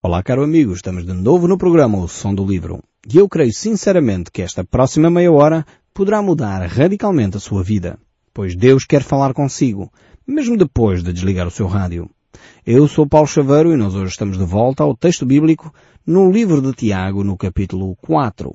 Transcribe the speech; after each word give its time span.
Olá, 0.00 0.22
caro 0.22 0.44
amigo, 0.44 0.72
estamos 0.72 1.04
de 1.04 1.12
novo 1.12 1.48
no 1.48 1.58
programa 1.58 1.98
O 1.98 2.06
Som 2.06 2.32
do 2.32 2.46
Livro. 2.46 2.80
E 3.12 3.18
eu 3.18 3.28
creio 3.28 3.52
sinceramente 3.52 4.30
que 4.30 4.42
esta 4.42 4.62
próxima 4.62 5.10
meia 5.10 5.32
hora 5.32 5.66
poderá 5.92 6.22
mudar 6.22 6.64
radicalmente 6.68 7.36
a 7.36 7.40
sua 7.40 7.64
vida, 7.64 7.98
pois 8.32 8.54
Deus 8.54 8.84
quer 8.84 9.02
falar 9.02 9.34
consigo, 9.34 9.92
mesmo 10.24 10.56
depois 10.56 11.02
de 11.02 11.12
desligar 11.12 11.48
o 11.48 11.50
seu 11.50 11.66
rádio. 11.66 12.08
Eu 12.64 12.86
sou 12.86 13.08
Paulo 13.08 13.26
Chaveiro 13.26 13.72
e 13.72 13.76
nós 13.76 13.96
hoje 13.96 14.12
estamos 14.12 14.38
de 14.38 14.44
volta 14.44 14.84
ao 14.84 14.96
texto 14.96 15.26
bíblico 15.26 15.74
no 16.06 16.30
livro 16.30 16.62
de 16.62 16.72
Tiago, 16.74 17.24
no 17.24 17.36
capítulo 17.36 17.96
4. 17.96 18.54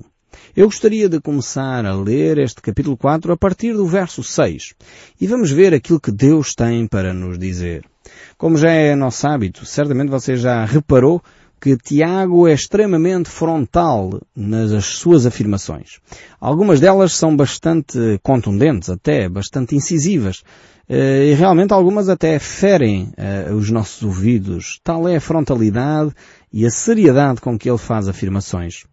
Eu 0.56 0.66
gostaria 0.66 1.08
de 1.08 1.20
começar 1.20 1.84
a 1.84 1.94
ler 1.94 2.38
este 2.38 2.60
capítulo 2.60 2.96
4 2.96 3.32
a 3.32 3.36
partir 3.36 3.72
do 3.72 3.86
verso 3.86 4.22
6 4.22 4.74
e 5.20 5.26
vamos 5.26 5.50
ver 5.50 5.74
aquilo 5.74 6.00
que 6.00 6.12
Deus 6.12 6.54
tem 6.54 6.86
para 6.86 7.12
nos 7.12 7.38
dizer. 7.38 7.84
Como 8.36 8.56
já 8.56 8.70
é 8.70 8.94
nosso 8.94 9.26
hábito, 9.26 9.64
certamente 9.64 10.10
você 10.10 10.36
já 10.36 10.64
reparou 10.64 11.22
que 11.64 11.78
Tiago 11.78 12.46
é 12.46 12.52
extremamente 12.52 13.30
frontal 13.30 14.20
nas 14.36 14.84
suas 14.84 15.24
afirmações. 15.24 15.98
Algumas 16.38 16.78
delas 16.78 17.14
são 17.14 17.34
bastante 17.34 18.20
contundentes, 18.22 18.90
até 18.90 19.30
bastante 19.30 19.74
incisivas, 19.74 20.42
eh, 20.86 21.28
e 21.30 21.32
realmente 21.32 21.72
algumas 21.72 22.10
até 22.10 22.38
ferem 22.38 23.14
eh, 23.16 23.50
os 23.50 23.70
nossos 23.70 24.02
ouvidos. 24.02 24.78
Tal 24.84 25.08
é 25.08 25.16
a 25.16 25.20
frontalidade 25.22 26.12
e 26.52 26.66
a 26.66 26.70
seriedade 26.70 27.40
com 27.40 27.58
que 27.58 27.70
ele 27.70 27.78
faz 27.78 28.08
afirmações. 28.08 28.84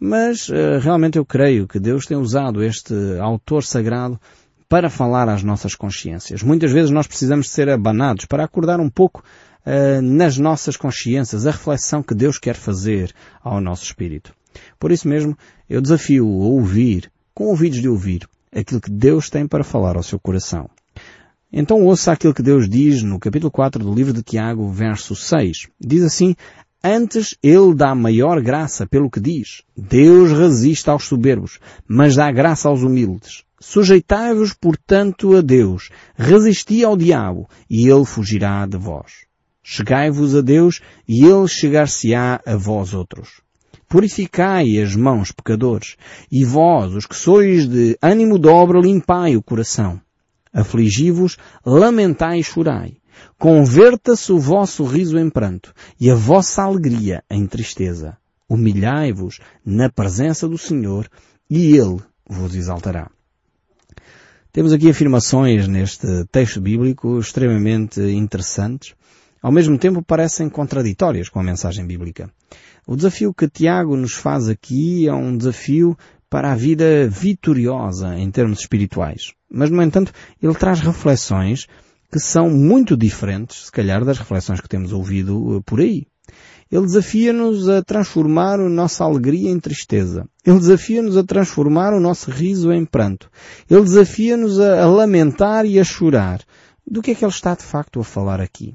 Mas 0.00 0.48
eh, 0.48 0.78
realmente 0.78 1.18
eu 1.18 1.26
creio 1.26 1.68
que 1.68 1.78
Deus 1.78 2.06
tem 2.06 2.16
usado 2.16 2.64
este 2.64 2.94
autor 3.20 3.62
sagrado 3.62 4.18
para 4.66 4.88
falar 4.88 5.28
às 5.28 5.42
nossas 5.42 5.74
consciências. 5.74 6.42
Muitas 6.42 6.72
vezes 6.72 6.90
nós 6.90 7.06
precisamos 7.06 7.50
ser 7.50 7.68
abanados 7.68 8.24
para 8.24 8.44
acordar 8.44 8.80
um 8.80 8.88
pouco 8.88 9.22
uh, 9.66 10.02
nas 10.02 10.38
nossas 10.38 10.76
consciências 10.76 11.46
a 11.46 11.50
reflexão 11.50 12.02
que 12.02 12.14
Deus 12.14 12.38
quer 12.38 12.54
fazer 12.54 13.12
ao 13.42 13.60
nosso 13.60 13.84
espírito. 13.84 14.34
Por 14.78 14.92
isso 14.92 15.08
mesmo, 15.08 15.36
eu 15.68 15.80
desafio 15.80 16.24
a 16.24 16.46
ouvir, 16.46 17.10
com 17.34 17.46
ouvidos 17.46 17.80
de 17.80 17.88
ouvir, 17.88 18.28
aquilo 18.52 18.80
que 18.80 18.90
Deus 18.90 19.28
tem 19.28 19.46
para 19.46 19.64
falar 19.64 19.96
ao 19.96 20.02
seu 20.02 20.18
coração. 20.18 20.68
Então 21.52 21.84
ouça 21.84 22.12
aquilo 22.12 22.34
que 22.34 22.42
Deus 22.42 22.68
diz 22.68 23.02
no 23.02 23.18
capítulo 23.18 23.50
4 23.50 23.82
do 23.82 23.94
livro 23.94 24.12
de 24.12 24.22
Tiago, 24.22 24.68
verso 24.68 25.14
6. 25.14 25.68
Diz 25.80 26.02
assim, 26.02 26.34
Antes 26.82 27.34
ele 27.42 27.74
dá 27.74 27.94
maior 27.94 28.42
graça 28.42 28.86
pelo 28.86 29.10
que 29.10 29.18
diz. 29.18 29.62
Deus 29.74 30.30
resiste 30.32 30.90
aos 30.90 31.04
soberbos, 31.04 31.58
mas 31.88 32.16
dá 32.16 32.30
graça 32.30 32.68
aos 32.68 32.82
humildes. 32.82 33.44
Sujeitai-vos, 33.58 34.52
portanto, 34.52 35.34
a 35.34 35.40
Deus. 35.40 35.88
Resisti 36.14 36.84
ao 36.84 36.94
diabo, 36.94 37.48
e 37.70 37.88
ele 37.88 38.04
fugirá 38.04 38.66
de 38.66 38.76
vós. 38.76 39.24
Chegai-vos 39.66 40.36
a 40.36 40.42
Deus, 40.42 40.82
e 41.08 41.24
ele 41.24 41.48
chegar-se-á 41.48 42.38
a 42.44 42.54
vós 42.54 42.92
outros. 42.92 43.40
Purificai 43.88 44.78
as 44.78 44.94
mãos, 44.94 45.32
pecadores, 45.32 45.96
e 46.30 46.44
vós, 46.44 46.94
os 46.94 47.06
que 47.06 47.16
sois 47.16 47.66
de 47.66 47.96
ânimo 48.02 48.38
dobre, 48.38 48.78
limpai 48.78 49.36
o 49.36 49.42
coração. 49.42 49.98
Afligi-vos, 50.52 51.38
lamentai 51.64 52.40
e 52.40 52.44
chorai. 52.44 52.98
Converta-se 53.38 54.32
o 54.32 54.38
vosso 54.38 54.84
riso 54.84 55.18
em 55.18 55.30
pranto, 55.30 55.72
e 55.98 56.10
a 56.10 56.14
vossa 56.14 56.62
alegria 56.62 57.24
em 57.30 57.46
tristeza. 57.46 58.18
Humilhai-vos 58.46 59.40
na 59.64 59.88
presença 59.88 60.46
do 60.46 60.58
Senhor, 60.58 61.08
e 61.48 61.74
Ele 61.74 62.00
vos 62.28 62.54
exaltará. 62.54 63.10
Temos 64.52 64.72
aqui 64.72 64.90
afirmações 64.90 65.66
neste 65.66 66.24
texto 66.26 66.60
bíblico 66.60 67.18
extremamente 67.18 68.00
interessantes, 68.00 68.94
ao 69.44 69.52
mesmo 69.52 69.76
tempo 69.76 70.02
parecem 70.02 70.48
contraditórias 70.48 71.28
com 71.28 71.38
a 71.38 71.42
mensagem 71.42 71.86
bíblica. 71.86 72.30
O 72.86 72.96
desafio 72.96 73.34
que 73.34 73.46
Tiago 73.46 73.94
nos 73.94 74.14
faz 74.14 74.48
aqui 74.48 75.06
é 75.06 75.12
um 75.12 75.36
desafio 75.36 75.94
para 76.30 76.50
a 76.50 76.54
vida 76.54 77.06
vitoriosa 77.10 78.18
em 78.18 78.30
termos 78.30 78.60
espirituais. 78.60 79.34
Mas, 79.52 79.68
no 79.68 79.82
entanto, 79.82 80.12
ele 80.42 80.54
traz 80.54 80.80
reflexões 80.80 81.66
que 82.10 82.18
são 82.18 82.48
muito 82.48 82.96
diferentes, 82.96 83.66
se 83.66 83.70
calhar, 83.70 84.02
das 84.02 84.16
reflexões 84.16 84.62
que 84.62 84.68
temos 84.68 84.94
ouvido 84.94 85.58
eh, 85.58 85.62
por 85.66 85.78
aí. 85.78 86.06
Ele 86.72 86.86
desafia-nos 86.86 87.68
a 87.68 87.82
transformar 87.82 88.58
a 88.58 88.68
nossa 88.70 89.04
alegria 89.04 89.50
em 89.50 89.60
tristeza. 89.60 90.26
Ele 90.42 90.58
desafia-nos 90.58 91.18
a 91.18 91.22
transformar 91.22 91.92
o 91.92 92.00
nosso 92.00 92.30
riso 92.30 92.72
em 92.72 92.86
pranto. 92.86 93.30
Ele 93.68 93.82
desafia-nos 93.82 94.58
a, 94.58 94.84
a, 94.84 94.86
lamentar 94.86 95.66
e 95.66 95.78
a 95.78 95.84
chorar. 95.84 96.40
Do 96.86 97.02
que 97.02 97.10
é 97.10 97.14
que 97.14 97.26
ele 97.26 97.30
está 97.30 97.54
de 97.54 97.62
facto 97.62 98.00
a 98.00 98.04
falar 98.04 98.40
aqui? 98.40 98.74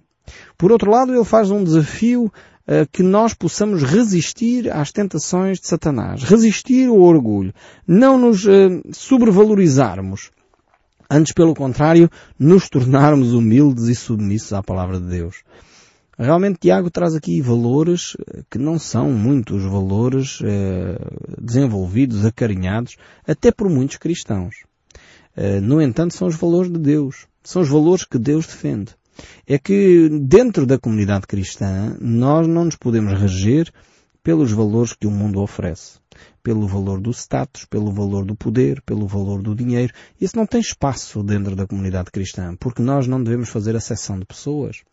Por 0.58 0.72
outro 0.72 0.92
lado, 0.92 1.14
ele 1.14 1.24
faz 1.24 1.52
um 1.52 1.64
desafio 1.64 2.26
uh, 2.26 2.88
que 2.92 3.04
nós 3.04 3.34
possamos 3.34 3.84
resistir 3.84 4.72
às 4.72 4.92
tentações 4.92 5.60
de 5.60 5.68
Satanás, 5.68 6.24
resistir 6.24 6.88
ao 6.88 7.00
orgulho, 7.00 7.54
não 7.88 8.18
nos 8.18 8.46
uh, 8.46 8.82
sobrevalorizarmos, 8.92 10.32
antes 11.10 11.34
pelo 11.34 11.56
contrário, 11.56 12.10
nos 12.38 12.70
tornarmos 12.70 13.34
humildes 13.34 13.86
e 13.86 13.96
submissos 13.96 14.54
à 14.54 14.62
palavra 14.62 15.00
de 15.00 15.08
Deus. 15.08 15.44
Realmente 16.20 16.60
Tiago 16.60 16.92
traz 16.92 17.16
aqui 17.16 17.42
valores 17.42 18.18
eh, 18.20 18.42
que 18.52 18.58
não 18.58 18.78
são 18.78 19.10
muitos 19.10 19.64
valores 19.64 20.40
eh, 20.44 21.00
desenvolvidos, 21.40 22.26
acarinhados, 22.26 22.98
até 23.26 23.54
por 23.54 23.70
muitos 23.70 23.96
cristãos. 23.96 24.66
Eh, 25.34 25.62
no 25.62 25.82
entanto, 25.82 26.14
são 26.14 26.28
os 26.28 26.36
valores 26.36 26.70
de 26.70 26.78
Deus. 26.78 27.26
São 27.42 27.62
os 27.62 27.70
valores 27.70 28.04
que 28.04 28.20
Deus 28.20 28.46
defende. 28.46 28.99
É 29.48 29.58
que 29.58 30.10
dentro 30.22 30.66
da 30.66 30.78
comunidade 30.78 31.28
cristã 31.28 31.96
nós 32.00 32.48
não 32.48 32.66
nos 32.66 32.76
podemos 32.76 33.20
reger 33.20 33.72
pelos 34.24 34.52
valores 34.52 34.94
que 34.94 35.08
o 35.08 35.12
mundo 35.12 35.42
oferece. 35.42 36.00
Pelo 36.44 36.68
valor 36.68 37.00
do 37.00 37.12
status, 37.12 37.66
pelo 37.66 37.92
valor 37.92 38.26
do 38.26 38.36
poder, 38.36 38.82
pelo 38.82 39.08
valor 39.08 39.42
do 39.42 39.56
dinheiro. 39.56 39.94
Isso 40.20 40.36
não 40.36 40.46
tem 40.46 40.60
espaço 40.60 41.24
dentro 41.24 41.56
da 41.56 41.66
comunidade 41.66 42.12
cristã, 42.12 42.56
porque 42.60 42.82
nós 42.82 43.08
não 43.08 43.24
devemos 43.24 43.50
fazer 43.50 43.76
acessão 43.76 44.20
de 44.20 44.26
pessoas. 44.26 44.84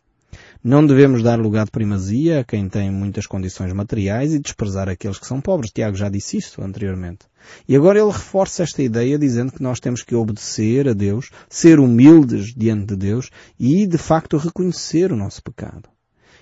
Não 0.68 0.84
devemos 0.84 1.22
dar 1.22 1.38
lugar 1.38 1.64
de 1.64 1.70
primazia 1.70 2.40
a 2.40 2.44
quem 2.44 2.68
tem 2.68 2.90
muitas 2.90 3.24
condições 3.24 3.72
materiais 3.72 4.34
e 4.34 4.40
desprezar 4.40 4.88
aqueles 4.88 5.16
que 5.16 5.24
são 5.24 5.40
pobres. 5.40 5.70
Tiago 5.70 5.96
já 5.96 6.08
disse 6.08 6.38
isso 6.38 6.60
anteriormente. 6.60 7.20
E 7.68 7.76
agora 7.76 8.00
ele 8.00 8.10
reforça 8.10 8.64
esta 8.64 8.82
ideia 8.82 9.16
dizendo 9.16 9.52
que 9.52 9.62
nós 9.62 9.78
temos 9.78 10.02
que 10.02 10.16
obedecer 10.16 10.88
a 10.88 10.92
Deus, 10.92 11.30
ser 11.48 11.78
humildes 11.78 12.52
diante 12.52 12.86
de 12.86 12.96
Deus 12.96 13.30
e, 13.60 13.86
de 13.86 13.96
facto, 13.96 14.36
reconhecer 14.38 15.12
o 15.12 15.16
nosso 15.16 15.40
pecado. 15.40 15.88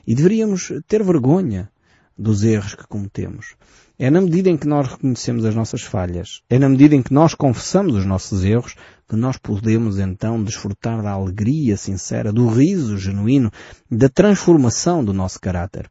E 0.07 0.15
deveríamos 0.15 0.73
ter 0.89 1.03
vergonha 1.03 1.71
dos 2.17 2.43
erros 2.43 2.75
que 2.75 2.87
cometemos. 2.87 3.55
É 3.99 4.11
na 4.11 4.21
medida 4.21 4.51
em 4.51 4.57
que 4.57 4.67
nós 4.67 4.89
reconhecemos 4.89 5.45
as 5.45 5.55
nossas 5.55 5.83
falhas, 5.83 6.43
é 6.51 6.59
na 6.59 6.69
medida 6.69 6.97
em 6.97 7.03
que 7.03 7.15
nós 7.15 7.35
confessamos 7.35 7.95
os 7.95 8.05
nossos 8.05 8.45
erros, 8.45 8.75
que 9.09 9.15
nós 9.15 9.37
podemos 9.37 9.99
então 9.99 10.43
desfrutar 10.43 11.03
da 11.03 11.13
alegria 11.13 11.77
sincera, 11.77 12.33
do 12.33 12.49
riso 12.49 12.99
genuíno, 12.99 13.51
da 13.91 14.09
transformação 14.09 15.05
do 15.05 15.13
nosso 15.13 15.41
caráter. 15.41 15.89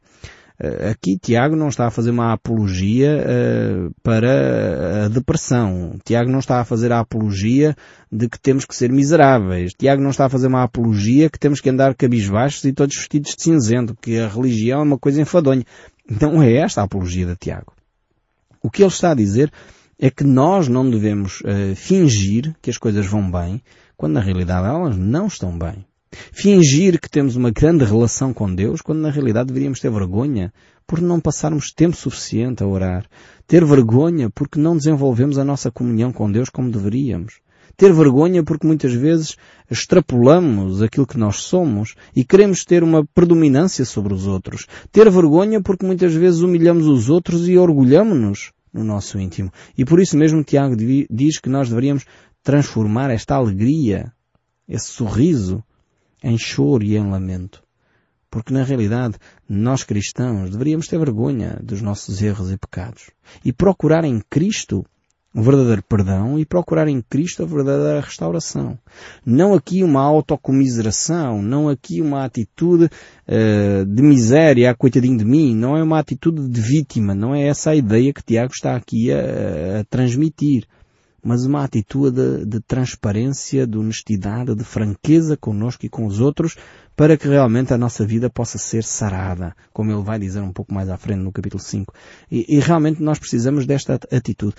Eh, 0.60 0.90
aqui 0.90 1.18
Tiago 1.18 1.56
não 1.56 1.68
está 1.68 1.88
a 1.88 1.90
fazer 1.90 2.10
uma 2.10 2.32
apologia 2.32 3.24
uh, 3.26 3.94
para 4.02 5.06
a 5.06 5.08
depressão. 5.08 5.96
Tiago 6.04 6.30
não 6.30 6.38
está 6.38 6.60
a 6.60 6.64
fazer 6.64 6.92
a 6.92 7.00
apologia 7.00 7.74
de 8.10 8.28
que 8.28 8.38
temos 8.38 8.64
que 8.64 8.74
ser 8.74 8.92
miseráveis. 8.92 9.72
Tiago 9.76 10.00
não 10.00 10.10
está 10.10 10.26
a 10.26 10.30
fazer 10.30 10.46
uma 10.46 10.62
apologia 10.62 11.28
que 11.28 11.40
temos 11.40 11.60
que 11.60 11.70
andar 11.70 11.94
cabisbaixos 11.96 12.64
e 12.64 12.72
todos 12.72 12.96
vestidos 12.96 13.34
de 13.34 13.42
cinzento, 13.42 13.96
que 14.00 14.18
a 14.18 14.28
religião 14.28 14.80
é 14.80 14.84
uma 14.84 14.98
coisa 14.98 15.20
enfadonha. 15.20 15.64
Não 16.08 16.42
é 16.42 16.52
esta 16.54 16.80
a 16.80 16.84
apologia 16.84 17.26
de 17.26 17.36
Tiago. 17.36 17.72
O 18.62 18.70
que 18.70 18.82
ele 18.82 18.88
está 18.88 19.12
a 19.12 19.14
dizer 19.14 19.52
é 19.98 20.10
que 20.10 20.24
nós 20.24 20.68
não 20.68 20.90
devemos 20.90 21.40
uh, 21.40 21.74
fingir 21.74 22.54
que 22.60 22.70
as 22.70 22.78
coisas 22.78 23.06
vão 23.06 23.30
bem, 23.30 23.62
quando 23.96 24.14
na 24.14 24.20
realidade 24.20 24.66
elas 24.66 24.96
não 24.96 25.26
estão 25.26 25.56
bem. 25.56 25.84
Fingir 26.32 27.00
que 27.00 27.10
temos 27.10 27.36
uma 27.36 27.50
grande 27.50 27.84
relação 27.84 28.32
com 28.32 28.52
Deus, 28.54 28.80
quando 28.80 29.00
na 29.00 29.10
realidade 29.10 29.48
deveríamos 29.48 29.80
ter 29.80 29.90
vergonha 29.90 30.52
por 30.86 31.00
não 31.00 31.20
passarmos 31.20 31.72
tempo 31.72 31.96
suficiente 31.96 32.62
a 32.62 32.66
orar. 32.66 33.06
Ter 33.46 33.64
vergonha 33.64 34.30
porque 34.30 34.58
não 34.58 34.76
desenvolvemos 34.76 35.38
a 35.38 35.44
nossa 35.44 35.70
comunhão 35.70 36.12
com 36.12 36.30
Deus 36.30 36.48
como 36.48 36.70
deveríamos. 36.70 37.40
Ter 37.76 37.92
vergonha 37.92 38.42
porque 38.42 38.66
muitas 38.66 38.92
vezes 38.92 39.36
extrapolamos 39.70 40.82
aquilo 40.82 41.06
que 41.06 41.18
nós 41.18 41.36
somos 41.36 41.94
e 42.14 42.24
queremos 42.24 42.64
ter 42.64 42.82
uma 42.82 43.04
predominância 43.14 43.84
sobre 43.84 44.14
os 44.14 44.26
outros. 44.26 44.66
Ter 44.92 45.10
vergonha 45.10 45.60
porque 45.60 45.84
muitas 45.84 46.14
vezes 46.14 46.40
humilhamos 46.40 46.86
os 46.86 47.10
outros 47.10 47.48
e 47.48 47.58
orgulhamos-nos 47.58 48.52
no 48.72 48.84
nosso 48.84 49.18
íntimo. 49.18 49.52
E 49.76 49.84
por 49.84 50.00
isso 50.00 50.16
mesmo 50.16 50.42
Tiago 50.42 50.76
diz 50.76 51.38
que 51.38 51.48
nós 51.48 51.68
deveríamos 51.68 52.04
transformar 52.42 53.10
esta 53.10 53.36
alegria, 53.36 54.12
esse 54.68 54.86
sorriso, 54.86 55.62
em 56.22 56.38
choro 56.38 56.84
e 56.84 56.96
em 56.96 57.10
lamento. 57.10 57.62
Porque 58.30 58.52
na 58.52 58.64
realidade, 58.64 59.16
nós 59.48 59.84
cristãos 59.84 60.50
deveríamos 60.50 60.88
ter 60.88 60.98
vergonha 60.98 61.58
dos 61.62 61.80
nossos 61.80 62.20
erros 62.20 62.50
e 62.50 62.56
pecados 62.56 63.10
e 63.44 63.52
procurar 63.52 64.04
em 64.04 64.20
Cristo 64.28 64.84
um 65.34 65.42
verdadeiro 65.42 65.82
perdão 65.82 66.38
e 66.38 66.46
procurar 66.46 66.86
em 66.86 67.02
Cristo 67.02 67.42
a 67.42 67.46
verdadeira 67.46 68.00
restauração. 68.00 68.78
Não 69.26 69.52
aqui 69.52 69.82
uma 69.82 70.00
autocomiseração, 70.00 71.42
não 71.42 71.68
aqui 71.68 72.00
uma 72.00 72.24
atitude 72.24 72.84
uh, 72.84 73.84
de 73.84 74.02
miséria, 74.02 74.70
ah, 74.70 74.74
coitadinho 74.74 75.18
de 75.18 75.24
mim, 75.24 75.54
não 75.54 75.76
é 75.76 75.82
uma 75.82 75.98
atitude 75.98 76.48
de 76.48 76.60
vítima, 76.60 77.14
não 77.14 77.34
é 77.34 77.48
essa 77.48 77.70
a 77.70 77.76
ideia 77.76 78.12
que 78.12 78.22
Tiago 78.22 78.52
está 78.52 78.76
aqui 78.76 79.10
a, 79.12 79.80
a 79.80 79.84
transmitir 79.90 80.66
mas 81.24 81.46
uma 81.46 81.64
atitude 81.64 82.14
de, 82.14 82.44
de, 82.44 82.60
transparência, 82.60 83.66
de 83.66 83.78
honestidade, 83.78 84.54
de 84.54 84.62
franqueza 84.62 85.38
connosco 85.38 85.86
e 85.86 85.88
com 85.88 86.04
os 86.04 86.20
outros, 86.20 86.54
para 86.94 87.16
que 87.16 87.26
realmente 87.26 87.72
a 87.72 87.78
nossa 87.78 88.06
vida 88.06 88.28
possa 88.28 88.58
ser 88.58 88.84
sarada, 88.84 89.56
como 89.72 89.90
ele 89.90 90.02
vai 90.02 90.18
dizer 90.18 90.40
um 90.40 90.52
pouco 90.52 90.74
mais 90.74 90.90
à 90.90 90.98
frente 90.98 91.20
no 91.20 91.32
capítulo 91.32 91.62
5. 91.62 91.94
E, 92.30 92.56
e 92.56 92.60
realmente 92.60 93.02
nós 93.02 93.18
precisamos 93.18 93.64
desta 93.64 93.94
atitude. 94.12 94.54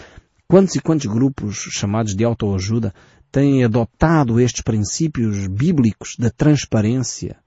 Quantos 0.47 0.75
e 0.75 0.79
quantos 0.79 1.07
grupos 1.07 1.55
chamados 1.71 2.15
de 2.15 2.23
autoajuda 2.23 2.93
têm 3.31 3.63
adotado 3.63 4.39
estes 4.39 4.61
princípios 4.61 5.47
bíblicos 5.47 6.15
da 6.19 6.29
transparência, 6.29 7.37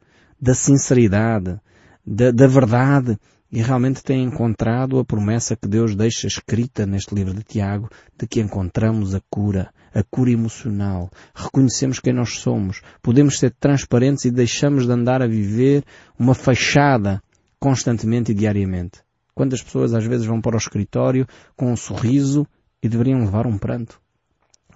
da 0.41 0.53
sinceridade, 0.53 1.61
da, 2.05 2.33
da 2.33 2.47
verdade 2.49 3.17
e 3.53 3.63
realmente 3.63 4.03
têm 4.03 4.25
encontrado 4.25 4.99
a 4.99 5.05
promessa 5.05 5.55
que 5.55 5.69
Deus 5.69 5.95
deixa 5.95 6.27
escrita 6.27 6.85
neste 6.85 7.15
livro 7.15 7.33
de 7.33 7.45
Tiago 7.45 7.89
de 8.19 8.27
que 8.27 8.41
encontramos 8.41 9.15
a 9.15 9.21
cura, 9.31 9.73
a 9.95 10.03
cura 10.03 10.33
emocional, 10.33 11.09
reconhecemos 11.33 12.01
quem 12.01 12.13
nós 12.13 12.41
somos, 12.41 12.83
podemos 13.01 13.39
ser 13.39 13.53
transparentes 13.61 14.25
e 14.25 14.31
deixamos 14.33 14.87
de 14.87 14.93
andar 14.93 15.23
a 15.23 15.29
viver 15.29 15.85
uma 16.19 16.35
fachada 16.35 17.23
constantemente 17.61 18.33
e 18.33 18.35
diariamente. 18.35 19.03
Quantas 19.37 19.63
pessoas 19.63 19.95
às 19.95 20.05
vezes 20.05 20.27
vão 20.27 20.41
para 20.41 20.57
o 20.57 20.59
escritório 20.59 21.27
com 21.57 21.73
um 21.73 21.77
sorriso 21.77 22.45
e 22.83 22.89
deveriam 22.89 23.21
levar 23.21 23.47
um 23.47 23.59
pranto. 23.59 24.01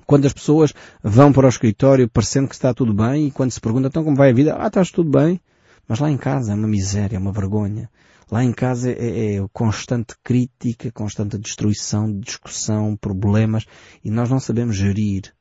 Quando 0.06 0.26
as 0.26 0.32
pessoas 0.32 0.74
vão 1.02 1.32
para 1.32 1.46
o 1.46 1.48
escritório 1.48 2.08
parecendo 2.08 2.48
que 2.48 2.54
está 2.54 2.74
tudo 2.74 2.92
bem 2.92 3.28
e 3.28 3.30
quando 3.30 3.50
se 3.50 3.60
pergunta 3.60 3.88
então 3.88 4.04
como 4.04 4.16
vai 4.16 4.30
a 4.30 4.34
vida, 4.34 4.56
ah, 4.58 4.66
estás 4.66 4.90
tudo 4.90 5.10
bem. 5.10 5.40
Mas 5.88 5.98
lá 5.98 6.10
em 6.10 6.16
casa 6.16 6.52
é 6.52 6.54
uma 6.54 6.68
miséria, 6.68 7.16
é 7.16 7.18
uma 7.18 7.32
vergonha. 7.32 7.90
Lá 8.30 8.42
em 8.42 8.52
casa 8.52 8.90
é, 8.90 9.36
é 9.36 9.46
constante 9.52 10.14
crítica, 10.22 10.90
constante 10.90 11.38
destruição, 11.38 12.18
discussão, 12.18 12.96
problemas 12.96 13.66
e 14.02 14.10
nós 14.10 14.30
não 14.30 14.40
sabemos 14.40 14.76
gerir 14.76 15.34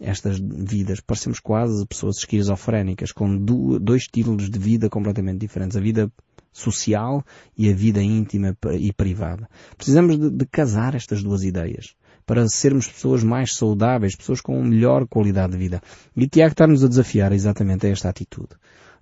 estas 0.00 0.38
vidas. 0.38 1.00
Parecemos 1.00 1.40
quase 1.40 1.84
pessoas 1.86 2.18
esquizofrénicas 2.18 3.12
com 3.12 3.36
dois 3.36 4.02
estilos 4.02 4.48
de 4.48 4.58
vida 4.58 4.88
completamente 4.88 5.40
diferentes. 5.40 5.76
A 5.76 5.80
vida 5.80 6.10
social 6.52 7.24
e 7.56 7.70
a 7.70 7.74
vida 7.74 8.02
íntima 8.02 8.56
e 8.78 8.92
privada. 8.92 9.48
Precisamos 9.76 10.18
de, 10.18 10.30
de 10.30 10.46
casar 10.46 10.94
estas 10.94 11.22
duas 11.22 11.42
ideias 11.42 11.94
para 12.26 12.46
sermos 12.48 12.88
pessoas 12.88 13.22
mais 13.22 13.54
saudáveis, 13.54 14.16
pessoas 14.16 14.40
com 14.40 14.60
melhor 14.62 15.06
qualidade 15.06 15.52
de 15.52 15.58
vida. 15.58 15.80
E 16.16 16.28
Tiago 16.28 16.52
está-nos 16.52 16.82
a 16.82 16.88
desafiar 16.88 17.32
exatamente 17.32 17.86
a 17.86 17.90
esta 17.90 18.08
atitude. 18.08 18.50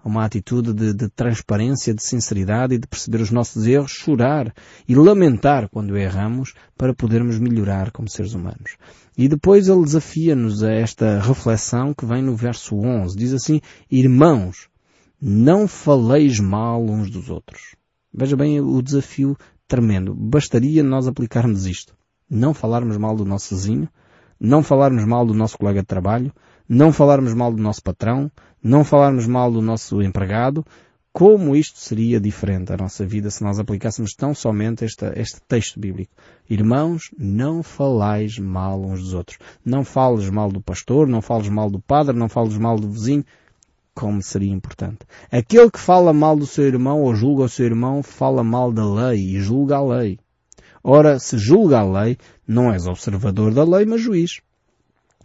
Uma 0.05 0.27
atitude 0.27 0.75
de, 0.75 0.93
de, 0.93 1.09
transparência, 1.09 1.95
de 1.95 2.03
sinceridade 2.05 2.75
e 2.75 2.79
de 2.79 2.87
perceber 2.87 3.23
os 3.23 3.31
nossos 3.31 3.67
erros, 3.67 3.91
chorar 3.91 4.55
e 4.87 4.95
lamentar 4.95 5.71
quando 5.71 5.97
erramos 5.97 6.53
para 6.77 6.93
podermos 6.93 7.39
melhorar 7.39 7.91
como 7.91 8.07
seres 8.07 8.35
humanos. 8.35 8.77
E 9.17 9.27
depois 9.27 9.67
ele 9.67 9.83
desafia-nos 9.83 10.63
a 10.63 10.71
esta 10.71 11.19
reflexão 11.21 11.95
que 11.95 12.05
vem 12.05 12.23
no 12.23 12.37
verso 12.37 12.77
11. 12.77 13.17
Diz 13.17 13.33
assim, 13.33 13.63
Irmãos, 13.91 14.69
não 15.19 15.67
faleis 15.67 16.39
mal 16.39 16.85
uns 16.85 17.11
dos 17.11 17.31
outros. 17.31 17.75
Veja 18.13 18.37
bem 18.37 18.61
o 18.61 18.83
desafio 18.83 19.35
tremendo. 19.67 20.15
Bastaria 20.15 20.83
nós 20.83 21.07
aplicarmos 21.07 21.65
isto. 21.65 21.97
Não 22.29 22.55
falarmos 22.55 22.97
mal 22.97 23.15
do 23.17 23.25
nosso 23.25 23.55
vizinho, 23.55 23.89
não 24.41 24.63
falarmos 24.63 25.05
mal 25.05 25.25
do 25.27 25.35
nosso 25.35 25.59
colega 25.59 25.81
de 25.81 25.87
trabalho, 25.87 26.33
não 26.69 26.93
falarmos 26.93 27.35
mal 27.35 27.53
do 27.53 27.63
nosso 27.63 27.83
patrão, 27.83 28.31
não 28.63 28.85
falarmos 28.85 29.27
mal 29.27 29.53
do 29.53 29.61
nosso 29.61 30.01
empregado. 30.03 30.65
Como 31.13 31.55
isto 31.55 31.79
seria 31.79 32.19
diferente 32.19 32.73
a 32.73 32.77
nossa 32.77 33.07
vida 33.07 33.31
se 33.31 33.45
nós 33.45 33.61
aplicássemos 33.61 34.15
tão 34.15 34.35
somente 34.35 34.85
este, 34.85 35.41
texto 35.47 35.79
bíblico? 35.79 36.13
Irmãos, 36.51 37.11
não 37.17 37.63
falais 37.63 38.37
mal 38.39 38.83
uns 38.83 39.01
dos 39.01 39.15
outros. 39.15 39.39
Não 39.65 39.85
fales 39.85 40.29
mal 40.29 40.51
do 40.51 40.61
pastor, 40.61 41.07
não 41.07 41.23
fales 41.23 41.49
mal 41.49 41.71
do 41.71 41.79
padre, 41.79 42.17
não 42.17 42.29
fales 42.29 42.59
mal 42.59 42.77
do 42.77 42.91
vizinho 42.91 43.25
como 43.95 44.21
seria 44.21 44.53
importante. 44.53 45.07
Aquele 45.31 45.71
que 45.71 45.79
fala 45.79 46.13
mal 46.13 46.37
do 46.37 46.47
seu 46.47 46.65
irmão 46.65 47.03
ou 47.03 47.15
julga 47.15 47.45
o 47.45 47.49
seu 47.49 47.67
irmão 47.67 48.03
fala 48.03 48.43
mal 48.43 48.73
da 48.73 48.85
lei 48.85 49.37
e 49.37 49.41
julga 49.41 49.77
a 49.77 49.85
lei. 49.85 50.19
Ora, 50.87 51.19
se 51.19 51.39
julga 51.39 51.79
a 51.79 52.03
lei, 52.03 52.19
não 52.47 52.71
és 52.71 52.87
observador 52.87 53.55
da 53.55 53.65
lei, 53.65 53.87
mas 53.87 54.03
juiz. 54.03 54.43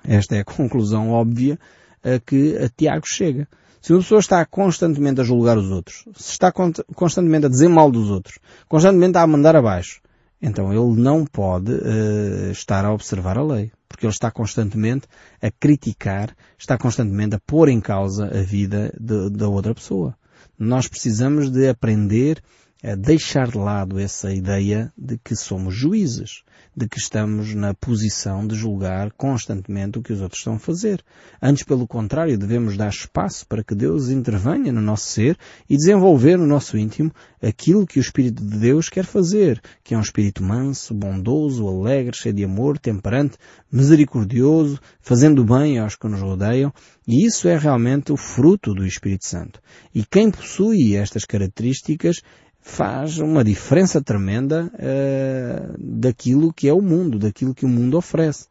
Esta 0.08 0.38
é 0.38 0.40
a 0.40 0.46
conclusão 0.46 1.12
óbvia 1.12 1.60
a 2.02 2.18
que 2.18 2.56
a 2.58 2.70
Tiago 2.70 3.06
chega. 3.06 3.46
Se 3.82 3.92
uma 3.92 4.00
pessoa 4.00 4.20
está 4.20 4.46
constantemente 4.46 5.20
a 5.20 5.24
julgar 5.26 5.58
os 5.58 5.70
outros, 5.70 6.06
se 6.16 6.32
está 6.32 6.50
constantemente 6.96 7.46
a 7.46 7.50
dizer 7.50 7.68
mal 7.68 7.92
dos 7.92 8.10
outros, 8.10 8.40
constantemente 8.70 9.18
a 9.18 9.28
mandar 9.28 9.56
abaixo, 9.56 10.02
então 10.42 10.72
ele 10.72 11.02
não 11.02 11.26
pode 11.26 11.74
uh, 11.74 12.52
estar 12.52 12.86
a 12.86 12.94
observar 12.94 13.38
a 13.38 13.44
lei, 13.44 13.72
porque 13.88 14.06
ele 14.06 14.14
está 14.14 14.32
constantemente 14.32 15.08
a 15.42 15.52
criticar, 15.52 16.34
está 16.58 16.78
constantemente 16.78 17.36
a 17.36 17.40
pôr 17.40 17.68
em 17.68 17.82
causa 17.82 18.26
a 18.26 18.42
vida 18.42 18.94
da 18.98 19.50
outra 19.50 19.76
pessoa. 19.76 20.16
Nós 20.58 20.88
precisamos 20.88 21.50
de 21.50 21.68
aprender 21.68 22.42
a 22.84 22.96
deixar 22.96 23.50
de 23.50 23.58
lado 23.58 24.00
essa 24.00 24.34
ideia 24.34 24.92
de 24.98 25.18
que 25.18 25.36
somos 25.36 25.76
juízes 25.76 26.44
de 26.76 26.88
que 26.88 26.98
estamos 26.98 27.54
na 27.54 27.74
posição 27.74 28.48
de 28.48 28.56
julgar 28.56 29.12
constantemente 29.12 30.00
o 30.00 30.02
que 30.02 30.14
os 30.14 30.22
outros 30.22 30.40
estão 30.40 30.54
a 30.54 30.60
fazer. 30.60 31.04
Antes, 31.42 31.64
pelo 31.64 31.86
contrário, 31.88 32.38
devemos 32.38 32.78
dar 32.78 32.90
espaço 32.90 33.46
para 33.48 33.64
que 33.64 33.76
Deus 33.76 34.10
intervenha 34.10 34.72
no 34.72 34.81
nosso 34.81 35.08
ser 35.08 35.38
e 35.70 35.76
desenvolver 35.76 36.38
no 36.38 36.48
nosso 36.48 36.78
íntimo 36.78 37.12
aquilo 37.42 37.86
que 37.86 38.00
o 38.00 38.02
Espírito 38.02 38.42
de 38.42 38.58
Deus 38.58 38.88
quer 38.88 39.04
fazer, 39.04 39.62
que 39.84 39.94
é 39.94 39.98
um 39.98 40.02
espírito 40.02 40.44
manso, 40.44 40.94
bondoso, 40.94 41.68
alegre, 41.68 42.16
cheio 42.16 42.36
de 42.36 42.46
amor, 42.46 42.78
temperante, 42.78 43.38
misericordioso, 43.72 44.80
fazendo 45.02 45.44
bem 45.44 45.80
aos 45.80 45.96
que 45.96 46.08
nos 46.08 46.22
rodeiam, 46.22 46.74
e 47.08 47.25
isso 47.25 47.48
é 47.48 47.58
realmente 47.58 48.12
o 48.12 48.18
fruto 48.18 48.74
do 48.74 48.86
Espírito 48.86 49.25
Santo. 49.25 49.60
E 49.94 50.06
quem 50.06 50.32
possui 50.32 50.96
estas 50.96 51.25
características 51.25 52.22
faz 52.62 53.18
uma 53.18 53.44
diferença 53.44 54.02
tremenda 54.02 54.72
uh, 54.74 55.76
daquilo 55.78 56.54
que 56.54 56.68
é 56.68 56.74
o 56.74 56.82
mundo, 56.82 57.18
daquilo 57.18 57.54
que 57.54 57.66
o 57.66 57.70
mundo 57.70 57.98
oferece. 57.98 58.48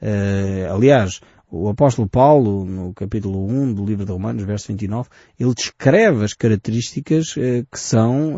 Uh, 0.00 0.72
aliás, 0.72 1.20
o 1.50 1.68
apóstolo 1.68 2.08
Paulo, 2.08 2.64
no 2.64 2.92
capítulo 2.92 3.46
1 3.46 3.74
do 3.74 3.84
livro 3.84 4.04
de 4.04 4.12
Romanos, 4.12 4.42
verso 4.44 4.68
29, 4.68 5.08
ele 5.38 5.54
descreve 5.54 6.24
as 6.24 6.32
características 6.32 7.36
uh, 7.36 7.66
que 7.70 7.78
são, 7.78 8.36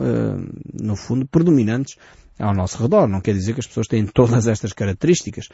no 0.73 0.97
fundo, 0.97 1.27
predominantes 1.27 1.97
ao 2.39 2.53
nosso 2.53 2.83
redor. 2.83 3.07
Não 3.07 3.21
quer 3.21 3.33
dizer 3.33 3.55
que 3.55 3.61
as 3.61 3.67
pessoas 3.67 3.87
têm 3.87 4.05
todas 4.05 4.49
estas 4.49 4.73
características, 4.73 5.49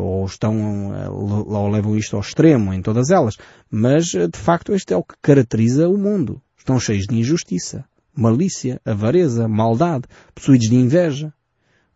ou 0.00 0.24
estão, 0.24 1.10
ou 1.10 1.68
levam 1.68 1.94
isto 1.94 2.16
ao 2.16 2.22
extremo 2.22 2.72
em 2.72 2.80
todas 2.80 3.10
elas, 3.10 3.36
mas 3.70 4.06
de 4.06 4.38
facto 4.38 4.72
este 4.72 4.94
é 4.94 4.96
o 4.96 5.04
que 5.04 5.14
caracteriza 5.20 5.90
o 5.90 5.98
mundo. 5.98 6.40
Estão 6.56 6.80
cheios 6.80 7.04
de 7.06 7.18
injustiça 7.18 7.84
malícia, 8.14 8.80
avareza, 8.84 9.48
maldade, 9.48 10.04
possuídos 10.34 10.68
de 10.68 10.76
inveja. 10.76 11.32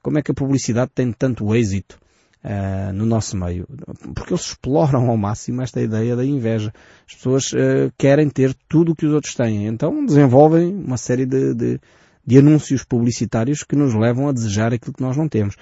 Como 0.02 0.18
é 0.18 0.23
que 0.23 0.30
a 0.30 0.35
publicidade 0.35 0.90
tem 0.94 1.12
tanto 1.12 1.54
êxito 1.54 1.99
uh, 2.44 2.92
no 2.92 3.04
nosso 3.04 3.37
meio? 3.37 3.66
Porque 4.14 4.32
eles 4.32 4.46
exploram 4.46 5.11
ao 5.11 5.16
máximo 5.16 5.62
esta 5.62 5.80
ideia 5.80 6.14
da 6.14 6.25
inveja. 6.25 6.73
As 7.08 7.14
pessoas 7.14 7.52
uh, 7.52 7.92
querem 7.99 8.28
ter 8.28 8.54
tudo 8.68 8.92
o 8.92 8.96
que 8.96 9.06
os 9.06 9.12
outros 9.12 9.35
têm. 9.35 9.66
Então 9.66 10.04
desenvolvem 10.06 10.73
uma 10.73 10.96
série 10.96 11.26
de, 11.26 11.54
de, 11.54 11.80
de 12.25 12.38
anúncios 12.38 12.85
publicitários 12.85 13.62
que 13.62 13.76
nos 13.76 13.94
levam 13.94 14.28
a 14.28 14.32
desejar 14.32 14.73
aquilo 14.73 14.94
que 14.94 15.02
nós 15.02 15.16
não 15.16 15.28
temos. 15.28 15.56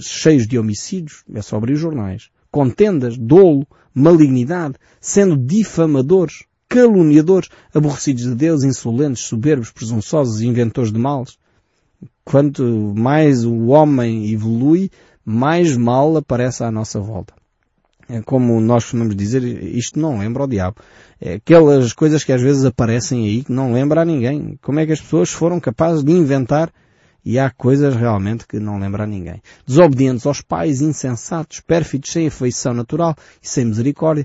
Cheios 0.00 0.46
de 0.46 0.58
homicídios, 0.58 1.22
é 1.32 1.40
só 1.40 1.56
abrir 1.56 1.74
os 1.74 1.80
jornais. 1.80 2.28
Contendas, 2.50 3.16
dolo, 3.16 3.66
malignidade, 3.94 4.74
sendo 5.00 5.36
difamadores 5.36 6.44
caluniadores, 6.68 7.48
aborrecidos 7.74 8.24
de 8.24 8.34
Deus, 8.34 8.64
insolentes, 8.64 9.24
soberbos, 9.24 9.70
presunçosos 9.70 10.40
e 10.40 10.46
inventores 10.46 10.92
de 10.92 10.98
males. 10.98 11.38
Quanto 12.24 12.62
mais 12.96 13.44
o 13.44 13.66
homem 13.66 14.30
evolui, 14.30 14.90
mais 15.24 15.76
mal 15.76 16.16
aparece 16.16 16.64
à 16.64 16.70
nossa 16.70 17.00
volta. 17.00 17.34
É 18.08 18.20
como 18.22 18.60
nós 18.60 18.84
costumamos 18.84 19.16
dizer, 19.16 19.42
isto 19.42 19.98
não 19.98 20.18
lembra 20.18 20.44
o 20.44 20.46
diabo. 20.46 20.76
É 21.20 21.34
aquelas 21.34 21.92
coisas 21.92 22.22
que 22.22 22.32
às 22.32 22.40
vezes 22.40 22.64
aparecem 22.64 23.26
aí 23.26 23.42
que 23.42 23.52
não 23.52 23.72
lembra 23.72 24.02
a 24.02 24.04
ninguém. 24.04 24.58
Como 24.62 24.78
é 24.78 24.86
que 24.86 24.92
as 24.92 25.00
pessoas 25.00 25.30
foram 25.30 25.58
capazes 25.58 26.04
de 26.04 26.12
inventar 26.12 26.72
e 27.24 27.40
há 27.40 27.50
coisas 27.50 27.96
realmente 27.96 28.46
que 28.46 28.60
não 28.60 28.78
lembra 28.78 29.02
a 29.02 29.06
ninguém. 29.06 29.42
Desobedientes 29.66 30.24
aos 30.24 30.40
pais, 30.40 30.80
insensatos, 30.80 31.58
pérfidos, 31.58 32.12
sem 32.12 32.28
afeição 32.28 32.72
natural 32.72 33.16
e 33.42 33.48
sem 33.48 33.64
misericórdia, 33.64 34.24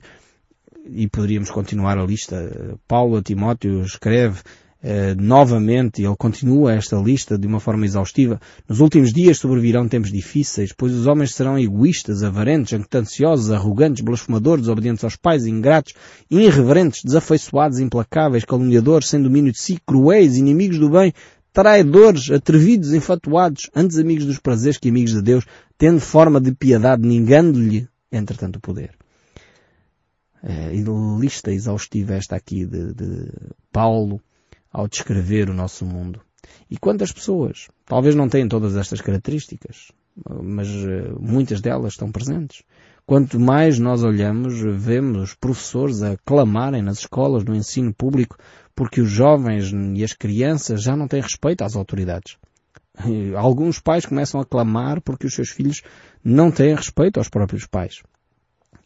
e 0.86 1.08
poderíamos 1.08 1.50
continuar 1.52 1.98
a 1.98 2.06
lista. 2.06 2.78
Paulo 2.88 3.22
Timóteo 3.22 3.82
escreve 3.84 4.42
Uh, 4.84 5.14
novamente, 5.22 6.02
ele 6.02 6.16
continua 6.18 6.74
esta 6.74 6.96
lista 6.98 7.38
de 7.38 7.46
uma 7.46 7.60
forma 7.60 7.86
exaustiva. 7.86 8.42
Nos 8.68 8.80
últimos 8.80 9.14
dias 9.14 9.38
sobrevirão 9.38 9.88
tempos 9.88 10.12
difíceis, 10.12 10.74
pois 10.76 10.92
os 10.92 11.06
homens 11.06 11.36
serão 11.36 11.60
egoístas, 11.60 12.24
avarentos, 12.24 12.72
jactanciosos, 12.72 13.52
arrogantes, 13.52 14.02
blasfemadores, 14.04 14.64
desobedientes 14.64 15.04
aos 15.04 15.16
pais, 15.16 15.46
ingratos, 15.46 15.94
irreverentes, 16.32 17.04
desafeiçoados, 17.04 17.80
implacáveis, 17.80 18.44
caluniadores, 18.44 19.08
sem 19.08 19.22
domínio 19.22 19.52
de 19.52 19.60
si, 19.60 19.80
cruéis, 19.86 20.36
inimigos 20.36 20.80
do 20.80 20.90
bem, 20.90 21.14
traidores, 21.54 22.32
atrevidos, 22.32 22.92
infatuados, 22.92 23.70
antes 23.76 24.00
amigos 24.00 24.26
dos 24.26 24.40
prazeres 24.40 24.80
que 24.80 24.90
amigos 24.90 25.14
de 25.14 25.22
Deus, 25.22 25.46
tendo 25.78 26.00
forma 26.00 26.42
de 26.42 26.56
piedade, 26.56 27.08
negando-lhe, 27.08 27.88
entretanto, 28.12 28.56
o 28.56 28.60
poder. 28.60 29.01
É, 30.44 30.72
lista 31.20 31.52
exaustiva 31.52 32.16
esta 32.16 32.36
aqui 32.36 32.66
de, 32.66 32.94
de 32.94 33.32
Paulo, 33.72 34.20
ao 34.72 34.88
descrever 34.88 35.50
o 35.50 35.54
nosso 35.54 35.86
mundo. 35.86 36.22
E 36.70 36.78
quantas 36.78 37.12
pessoas, 37.12 37.68
talvez 37.86 38.16
não 38.16 38.30
tenham 38.30 38.48
todas 38.48 38.76
estas 38.76 39.02
características, 39.02 39.92
mas 40.42 40.68
eh, 40.68 41.14
muitas 41.20 41.62
delas 41.62 41.94
estão 41.94 42.12
presentes. 42.12 42.64
Quanto 43.06 43.40
mais 43.40 43.78
nós 43.78 44.04
olhamos, 44.04 44.54
vemos 44.78 45.22
os 45.22 45.36
professores 45.36 46.02
a 46.02 46.18
clamarem 46.26 46.82
nas 46.82 47.00
escolas, 47.00 47.44
no 47.44 47.56
ensino 47.56 47.94
público, 47.94 48.38
porque 48.76 49.02
os 49.02 49.10
jovens 49.10 49.72
e 49.96 50.04
as 50.04 50.14
crianças 50.14 50.82
já 50.82 50.96
não 50.96 51.08
têm 51.08 51.22
respeito 51.22 51.64
às 51.64 51.76
autoridades. 51.76 52.38
Alguns 53.36 53.80
pais 53.80 54.06
começam 54.06 54.40
a 54.40 54.46
clamar 54.46 55.02
porque 55.02 55.28
os 55.28 55.34
seus 55.34 55.50
filhos 55.50 55.82
não 56.24 56.52
têm 56.52 56.76
respeito 56.76 57.18
aos 57.18 57.30
próprios 57.30 57.66
pais. 57.66 58.02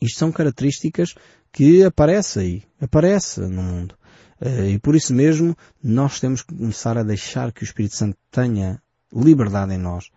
Isto 0.02 0.20
são 0.20 0.32
características 0.32 1.16
que 1.56 1.86
aparecem 1.86 2.44
aí, 2.44 2.64
aparecem 2.82 3.48
no 3.48 3.64
mundo. 3.64 3.96
Eh, 4.42 4.72
e 4.72 4.80
por 4.80 4.94
isso 4.94 5.14
mesmo 5.14 5.56
nós 5.82 6.20
temos 6.20 6.42
que 6.42 6.54
começar 6.54 6.98
a 6.98 7.04
deixar 7.04 7.54
que 7.54 7.64
o 7.64 7.64
Espírito 7.64 7.96
Santo 7.96 8.18
tenha 8.30 8.82
liberdade 9.16 9.74
em 9.74 9.78
nós, 9.78 10.12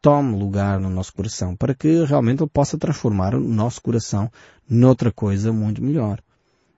tome 0.00 0.38
lugar 0.38 0.78
no 0.78 0.88
nosso 0.88 1.12
coração, 1.12 1.56
para 1.56 1.74
que 1.74 2.04
realmente 2.04 2.44
ele 2.44 2.50
possa 2.50 2.78
transformar 2.78 3.34
o 3.34 3.40
nosso 3.40 3.82
coração 3.82 4.30
noutra 4.70 5.10
coisa 5.10 5.52
muito 5.52 5.82
melhor. 5.82 6.20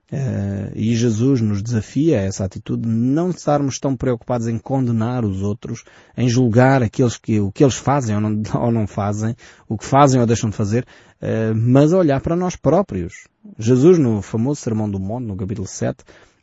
Uh, 0.09 0.71
e 0.73 0.95
Jesus 0.95 1.41
nos 1.41 1.61
desafia 1.61 2.19
a 2.19 2.23
essa 2.23 2.45
atitude 2.45 2.83
de 2.83 2.87
não 2.87 3.29
estarmos 3.29 3.77
tão 3.77 3.93
preocupados 3.93 4.47
em 4.47 4.57
condenar 4.57 5.25
os 5.25 5.41
outros, 5.41 5.83
em 6.15 6.29
julgar 6.29 6.81
aqueles 6.81 7.17
que, 7.17 7.41
o 7.41 7.51
que 7.51 7.61
eles 7.61 7.75
fazem 7.75 8.15
ou 8.15 8.21
não, 8.21 8.41
ou 8.55 8.71
não 8.71 8.87
fazem, 8.87 9.35
o 9.67 9.77
que 9.77 9.83
fazem 9.83 10.21
ou 10.21 10.25
deixam 10.25 10.49
de 10.49 10.55
fazer, 10.55 10.85
uh, 11.21 11.53
mas 11.53 11.91
olhar 11.91 12.21
para 12.21 12.37
nós 12.37 12.55
próprios. 12.55 13.27
Jesus, 13.59 13.97
no 13.97 14.21
famoso 14.21 14.61
Sermão 14.61 14.89
do 14.89 14.97
Monte, 14.99 15.25
no 15.25 15.35
capítulo 15.35 15.67
7, 15.67 15.97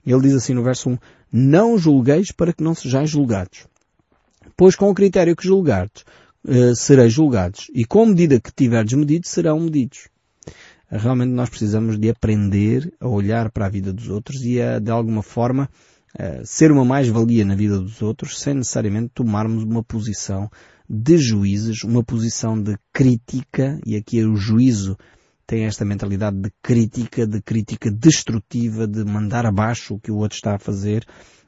ele 0.06 0.20
diz 0.20 0.34
assim 0.34 0.52
no 0.52 0.62
verso 0.62 0.90
1, 0.90 0.98
Não 1.32 1.78
julgueis 1.78 2.30
para 2.30 2.52
que 2.52 2.62
não 2.62 2.74
sejais 2.74 3.08
julgados. 3.08 3.66
Pois 4.54 4.76
com 4.76 4.90
o 4.90 4.94
critério 4.94 5.34
que 5.34 5.46
julgardes, 5.46 6.04
uh, 6.46 6.76
sereis 6.76 7.14
julgados. 7.14 7.70
E 7.74 7.86
com 7.86 8.02
a 8.02 8.06
medida 8.06 8.38
que 8.38 8.52
tiverdes 8.52 8.92
medido, 8.92 9.26
serão 9.26 9.58
medidos. 9.58 10.08
Realmente 10.90 11.30
nós 11.30 11.48
precisamos 11.48 11.98
de 11.98 12.10
aprender 12.10 12.92
a 13.00 13.08
olhar 13.08 13.50
para 13.50 13.66
a 13.66 13.70
vida 13.70 13.92
dos 13.92 14.08
outros 14.08 14.44
e 14.44 14.60
a, 14.60 14.78
de 14.78 14.90
alguma 14.90 15.22
forma, 15.22 15.68
uh, 16.14 16.44
ser 16.44 16.70
uma 16.70 16.84
mais-valia 16.84 17.44
na 17.44 17.54
vida 17.54 17.78
dos 17.78 18.02
outros, 18.02 18.38
sem 18.38 18.54
necessariamente 18.54 19.10
tomarmos 19.14 19.64
uma 19.64 19.82
posição 19.82 20.48
de 20.88 21.16
juízes, 21.16 21.82
uma 21.82 22.02
posição 22.04 22.60
de 22.60 22.76
crítica, 22.92 23.78
e 23.86 23.96
aqui 23.96 24.20
é 24.20 24.24
o 24.24 24.36
juízo 24.36 24.96
tem 25.46 25.64
esta 25.66 25.84
mentalidade 25.84 26.38
de 26.38 26.50
crítica, 26.62 27.26
de 27.26 27.40
crítica 27.42 27.90
destrutiva, 27.90 28.86
de 28.86 29.04
mandar 29.04 29.44
abaixo 29.44 29.94
o 29.94 30.00
que 30.00 30.10
o 30.10 30.16
outro 30.16 30.36
está 30.36 30.54
a 30.54 30.58
fazer, 30.58 31.04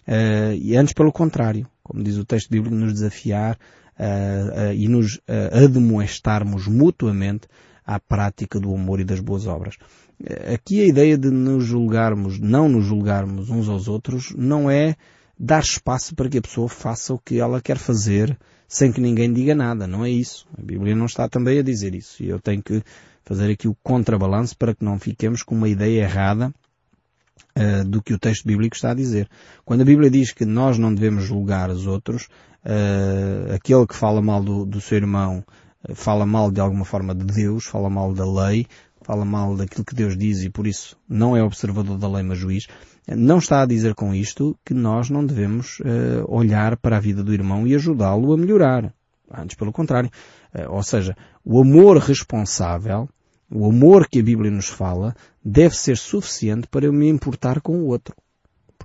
uh, 0.06 0.54
e 0.54 0.76
antes 0.76 0.92
pelo 0.92 1.12
contrário, 1.12 1.66
como 1.82 2.02
diz 2.02 2.16
o 2.16 2.24
texto 2.24 2.50
bíblico, 2.50 2.74
nos 2.74 2.92
desafiar 2.92 3.56
uh, 3.98 4.70
uh, 4.70 4.72
e 4.74 4.88
nos 4.88 5.20
admoestarmos 5.52 6.66
mutuamente 6.66 7.48
à 7.86 8.00
prática 8.00 8.58
do 8.58 8.74
amor 8.74 9.00
e 9.00 9.04
das 9.04 9.20
boas 9.20 9.46
obras. 9.46 9.76
Aqui 10.52 10.82
a 10.82 10.86
ideia 10.86 11.16
de 11.16 11.30
nos 11.30 11.64
julgarmos, 11.64 12.40
não 12.40 12.68
nos 12.68 12.84
julgarmos 12.84 13.50
uns 13.50 13.68
aos 13.68 13.86
outros, 13.86 14.34
não 14.36 14.70
é 14.70 14.96
dar 15.38 15.60
espaço 15.62 16.14
para 16.14 16.28
que 16.28 16.38
a 16.38 16.42
pessoa 16.42 16.68
faça 16.68 17.12
o 17.14 17.18
que 17.18 17.38
ela 17.38 17.60
quer 17.60 17.76
fazer 17.76 18.36
sem 18.66 18.90
que 18.90 19.00
ninguém 19.00 19.32
diga 19.32 19.54
nada. 19.54 19.86
Não 19.86 20.04
é 20.04 20.10
isso. 20.10 20.46
A 20.58 20.62
Bíblia 20.62 20.96
não 20.96 21.06
está 21.06 21.28
também 21.28 21.58
a 21.58 21.62
dizer 21.62 21.94
isso. 21.94 22.22
E 22.22 22.28
eu 22.28 22.40
tenho 22.40 22.62
que 22.62 22.82
fazer 23.24 23.50
aqui 23.50 23.68
o 23.68 23.76
contrabalanço 23.82 24.56
para 24.56 24.74
que 24.74 24.84
não 24.84 24.98
fiquemos 24.98 25.42
com 25.42 25.54
uma 25.54 25.68
ideia 25.68 26.02
errada 26.02 26.52
uh, 27.56 27.84
do 27.84 28.02
que 28.02 28.14
o 28.14 28.18
texto 28.18 28.46
bíblico 28.46 28.74
está 28.74 28.90
a 28.90 28.94
dizer. 28.94 29.28
Quando 29.64 29.82
a 29.82 29.84
Bíblia 29.84 30.10
diz 30.10 30.32
que 30.32 30.44
nós 30.44 30.78
não 30.78 30.94
devemos 30.94 31.24
julgar 31.24 31.70
os 31.70 31.86
outros, 31.86 32.28
uh, 32.64 33.54
aquele 33.54 33.86
que 33.86 33.94
fala 33.94 34.22
mal 34.22 34.42
do, 34.42 34.64
do 34.64 34.80
seu 34.80 34.96
irmão 34.96 35.44
fala 35.94 36.26
mal 36.26 36.50
de 36.50 36.60
alguma 36.60 36.84
forma 36.84 37.14
de 37.14 37.24
Deus, 37.24 37.64
fala 37.64 37.88
mal 37.88 38.12
da 38.12 38.24
lei, 38.24 38.66
fala 39.02 39.24
mal 39.24 39.56
daquilo 39.56 39.84
que 39.84 39.94
Deus 39.94 40.16
diz 40.16 40.42
e 40.42 40.50
por 40.50 40.66
isso 40.66 40.96
não 41.08 41.36
é 41.36 41.42
observador 41.42 41.98
da 41.98 42.08
lei 42.08 42.22
mas 42.22 42.38
juiz. 42.38 42.66
Não 43.08 43.38
está 43.38 43.62
a 43.62 43.66
dizer 43.66 43.94
com 43.94 44.12
isto 44.12 44.58
que 44.64 44.74
nós 44.74 45.08
não 45.08 45.24
devemos 45.24 45.78
olhar 46.26 46.76
para 46.76 46.96
a 46.96 47.00
vida 47.00 47.22
do 47.22 47.32
irmão 47.32 47.64
e 47.66 47.74
ajudá-lo 47.74 48.32
a 48.32 48.36
melhorar. 48.36 48.92
Antes 49.32 49.56
pelo 49.56 49.72
contrário. 49.72 50.10
ou 50.68 50.82
seja, 50.82 51.16
o 51.44 51.60
amor 51.60 51.98
responsável 51.98 53.08
o 53.50 53.68
amor 53.68 54.08
que 54.08 54.18
a 54.18 54.22
Bíblia 54.22 54.50
nos 54.50 54.68
fala 54.68 55.14
deve 55.44 55.76
ser 55.76 55.96
suficiente 55.96 56.66
para 56.66 56.86
eu 56.86 56.92
me 56.92 57.08
importar 57.08 57.60
com 57.60 57.76
o 57.76 57.86
outro. 57.86 58.14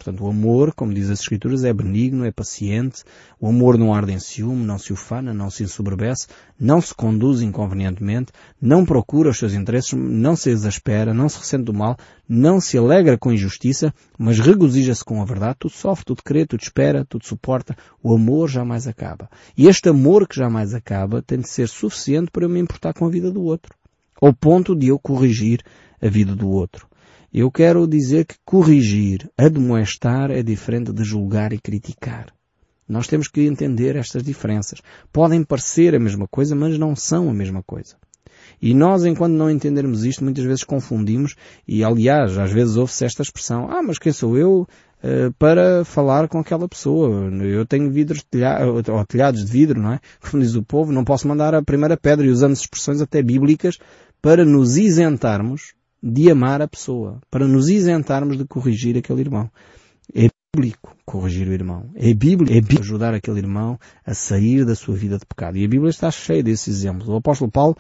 Portanto, 0.03 0.23
o 0.23 0.29
amor, 0.29 0.73
como 0.73 0.91
diz 0.91 1.11
as 1.11 1.19
Escrituras, 1.19 1.63
é 1.63 1.71
benigno, 1.71 2.25
é 2.25 2.31
paciente, 2.31 3.03
o 3.39 3.47
amor 3.47 3.77
não 3.77 3.93
arde 3.93 4.11
em 4.11 4.19
ciúme, 4.19 4.65
não 4.65 4.79
se 4.79 4.91
ufana, 4.91 5.31
não 5.31 5.51
se 5.51 5.61
ensoberbece, 5.61 6.25
não 6.59 6.81
se 6.81 6.91
conduz 6.95 7.43
inconvenientemente, 7.43 8.31
não 8.59 8.83
procura 8.83 9.29
os 9.29 9.37
seus 9.37 9.53
interesses, 9.53 9.93
não 9.93 10.35
se 10.35 10.49
exaspera, 10.49 11.13
não 11.13 11.29
se 11.29 11.37
ressente 11.37 11.65
do 11.65 11.73
mal, 11.73 11.95
não 12.27 12.59
se 12.59 12.79
alegra 12.79 13.15
com 13.15 13.31
injustiça, 13.31 13.93
mas 14.17 14.39
regozija-se 14.39 15.05
com 15.05 15.21
a 15.21 15.25
verdade, 15.25 15.57
tudo 15.59 15.73
sofre, 15.73 16.03
tudo 16.03 16.23
crê, 16.23 16.47
tudo 16.47 16.61
espera, 16.61 17.05
tudo 17.05 17.23
suporta, 17.23 17.77
o 18.01 18.15
amor 18.15 18.49
jamais 18.49 18.87
acaba. 18.87 19.29
E 19.55 19.67
este 19.67 19.87
amor 19.87 20.27
que 20.27 20.35
jamais 20.35 20.73
acaba 20.73 21.21
tem 21.21 21.37
de 21.37 21.47
ser 21.47 21.69
suficiente 21.69 22.31
para 22.31 22.45
eu 22.45 22.49
me 22.49 22.59
importar 22.59 22.91
com 22.95 23.05
a 23.05 23.09
vida 23.09 23.29
do 23.29 23.43
outro 23.43 23.71
ao 24.21 24.31
ponto 24.31 24.75
de 24.75 24.89
eu 24.89 24.99
corrigir 24.99 25.63
a 25.99 26.07
vida 26.07 26.35
do 26.35 26.47
outro. 26.47 26.87
Eu 27.33 27.49
quero 27.49 27.87
dizer 27.87 28.25
que 28.25 28.35
corrigir, 28.43 29.29
admoestar 29.37 30.31
é 30.31 30.43
diferente 30.43 30.91
de 30.91 31.01
julgar 31.01 31.53
e 31.53 31.59
criticar. 31.59 32.25
Nós 32.85 33.07
temos 33.07 33.29
que 33.29 33.47
entender 33.47 33.95
estas 33.95 34.21
diferenças. 34.21 34.81
Podem 35.13 35.41
parecer 35.41 35.95
a 35.95 35.99
mesma 35.99 36.27
coisa, 36.27 36.53
mas 36.53 36.77
não 36.77 36.93
são 36.93 37.29
a 37.29 37.33
mesma 37.33 37.63
coisa. 37.63 37.95
E 38.61 38.73
nós, 38.73 39.05
enquanto 39.05 39.31
não 39.31 39.49
entendermos 39.49 40.03
isto, 40.03 40.25
muitas 40.25 40.43
vezes 40.43 40.65
confundimos, 40.65 41.35
e 41.65 41.85
aliás, 41.85 42.37
às 42.37 42.51
vezes 42.51 42.75
ouve-se 42.75 43.05
esta 43.05 43.21
expressão, 43.21 43.71
ah, 43.71 43.81
mas 43.81 43.97
quem 43.97 44.11
sou 44.11 44.37
eu 44.37 44.67
uh, 45.01 45.33
para 45.39 45.85
falar 45.85 46.27
com 46.27 46.37
aquela 46.37 46.67
pessoa? 46.67 47.31
Eu 47.45 47.65
tenho 47.65 47.89
vidros 47.89 48.25
telhados, 48.29 48.89
ou 48.89 49.05
telhados 49.05 49.45
de 49.45 49.49
vidro, 49.49 49.81
não 49.81 49.93
é? 49.93 50.01
Como 50.29 50.43
diz 50.43 50.55
o 50.55 50.63
povo, 50.63 50.91
não 50.91 51.05
posso 51.05 51.29
mandar 51.29 51.55
a 51.55 51.63
primeira 51.63 51.95
pedra, 51.95 52.25
e 52.25 52.29
usando 52.29 52.55
expressões 52.55 52.99
até 52.99 53.23
bíblicas, 53.23 53.77
para 54.21 54.43
nos 54.43 54.75
isentarmos 54.75 55.73
de 56.01 56.31
amar 56.31 56.61
a 56.61 56.67
pessoa, 56.67 57.21
para 57.29 57.47
nos 57.47 57.69
isentarmos 57.69 58.37
de 58.37 58.45
corrigir 58.45 58.97
aquele 58.97 59.21
irmão. 59.21 59.49
É 60.13 60.29
bíblico 60.53 60.95
corrigir 61.05 61.47
o 61.47 61.53
irmão. 61.53 61.89
É 61.95 62.13
bíblico, 62.13 62.51
é 62.51 62.59
bíblico 62.59 62.81
ajudar 62.81 63.13
aquele 63.13 63.39
irmão 63.39 63.79
a 64.05 64.13
sair 64.13 64.65
da 64.65 64.75
sua 64.75 64.95
vida 64.95 65.17
de 65.17 65.25
pecado. 65.25 65.57
E 65.57 65.65
a 65.65 65.67
Bíblia 65.67 65.89
está 65.89 66.09
cheia 66.09 66.41
desses 66.41 66.75
exemplos. 66.75 67.07
O 67.07 67.15
apóstolo 67.15 67.51
Paulo 67.51 67.77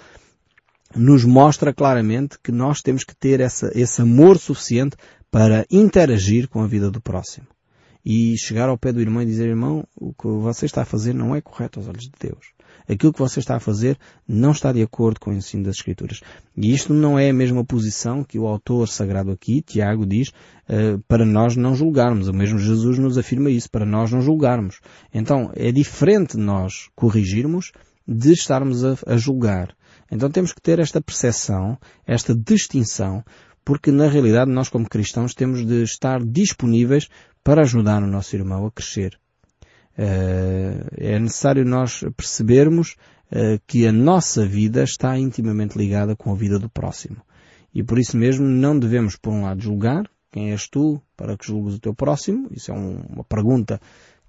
nos 0.95 1.25
mostra 1.25 1.73
claramente 1.73 2.37
que 2.43 2.51
nós 2.51 2.81
temos 2.81 3.03
que 3.03 3.15
ter 3.15 3.39
essa, 3.39 3.71
esse 3.73 4.01
amor 4.01 4.37
suficiente 4.37 4.95
para 5.29 5.65
interagir 5.71 6.47
com 6.47 6.61
a 6.61 6.67
vida 6.67 6.91
do 6.91 7.01
próximo. 7.01 7.47
E 8.05 8.37
chegar 8.37 8.69
ao 8.69 8.77
pé 8.77 8.91
do 8.91 9.01
irmão 9.01 9.21
e 9.21 9.25
dizer, 9.25 9.47
irmão, 9.47 9.85
o 9.95 10.13
que 10.13 10.27
você 10.27 10.65
está 10.65 10.81
a 10.81 10.85
fazer 10.85 11.13
não 11.13 11.35
é 11.35 11.41
correto 11.41 11.79
aos 11.79 11.87
olhos 11.87 12.03
de 12.03 12.11
Deus 12.19 12.53
aquilo 12.87 13.13
que 13.13 13.19
você 13.19 13.39
está 13.39 13.55
a 13.55 13.59
fazer 13.59 13.97
não 14.27 14.51
está 14.51 14.71
de 14.71 14.81
acordo 14.81 15.19
com 15.19 15.31
o 15.31 15.33
ensino 15.33 15.63
das 15.63 15.77
Escrituras. 15.77 16.21
E 16.55 16.73
isto 16.73 16.93
não 16.93 17.17
é 17.17 17.29
a 17.29 17.33
mesma 17.33 17.63
posição 17.63 18.23
que 18.23 18.39
o 18.39 18.47
autor 18.47 18.87
sagrado 18.87 19.31
aqui, 19.31 19.61
Tiago, 19.61 20.05
diz, 20.05 20.29
uh, 20.29 20.99
para 21.07 21.25
nós 21.25 21.55
não 21.55 21.75
julgarmos. 21.75 22.27
O 22.27 22.33
mesmo 22.33 22.59
Jesus 22.59 22.97
nos 22.97 23.17
afirma 23.17 23.49
isso, 23.49 23.69
para 23.69 23.85
nós 23.85 24.11
não 24.11 24.21
julgarmos. 24.21 24.79
Então, 25.13 25.51
é 25.55 25.71
diferente 25.71 26.37
nós 26.37 26.89
corrigirmos 26.95 27.71
de 28.07 28.33
estarmos 28.33 28.83
a 28.83 29.17
julgar. 29.17 29.75
Então 30.11 30.29
temos 30.29 30.51
que 30.51 30.61
ter 30.61 30.79
esta 30.79 31.01
percepção, 31.01 31.77
esta 32.05 32.35
distinção, 32.35 33.23
porque 33.63 33.91
na 33.91 34.07
realidade 34.07 34.51
nós 34.51 34.67
como 34.67 34.89
cristãos 34.89 35.33
temos 35.33 35.65
de 35.65 35.83
estar 35.83 36.19
disponíveis 36.23 37.07
para 37.43 37.61
ajudar 37.61 38.03
o 38.03 38.07
nosso 38.07 38.35
irmão 38.35 38.65
a 38.65 38.71
crescer. 38.71 39.17
Eh, 39.97 40.85
é 40.97 41.19
necessário 41.19 41.65
nós 41.65 42.03
percebermos 42.15 42.95
eh, 43.31 43.59
que 43.67 43.85
a 43.87 43.91
nossa 43.91 44.45
vida 44.45 44.83
está 44.83 45.17
intimamente 45.17 45.77
ligada 45.77 46.15
com 46.15 46.31
a 46.31 46.35
vida 46.35 46.57
do 46.57 46.69
próximo. 46.69 47.17
E 47.73 47.83
por 47.83 47.99
isso 47.99 48.17
mesmo 48.17 48.45
não 48.45 48.77
devemos, 48.77 49.15
por 49.15 49.31
um 49.31 49.43
lado, 49.43 49.61
julgar, 49.61 50.09
Quem 50.31 50.51
és 50.51 50.67
tu 50.67 51.01
para 51.17 51.37
que 51.37 51.45
julgues 51.45 51.75
o 51.75 51.79
teu 51.79 51.93
próximo? 51.93 52.47
Isso 52.51 52.71
é 52.71 52.73
um, 52.73 53.01
uma 53.09 53.23
pergunta 53.23 53.81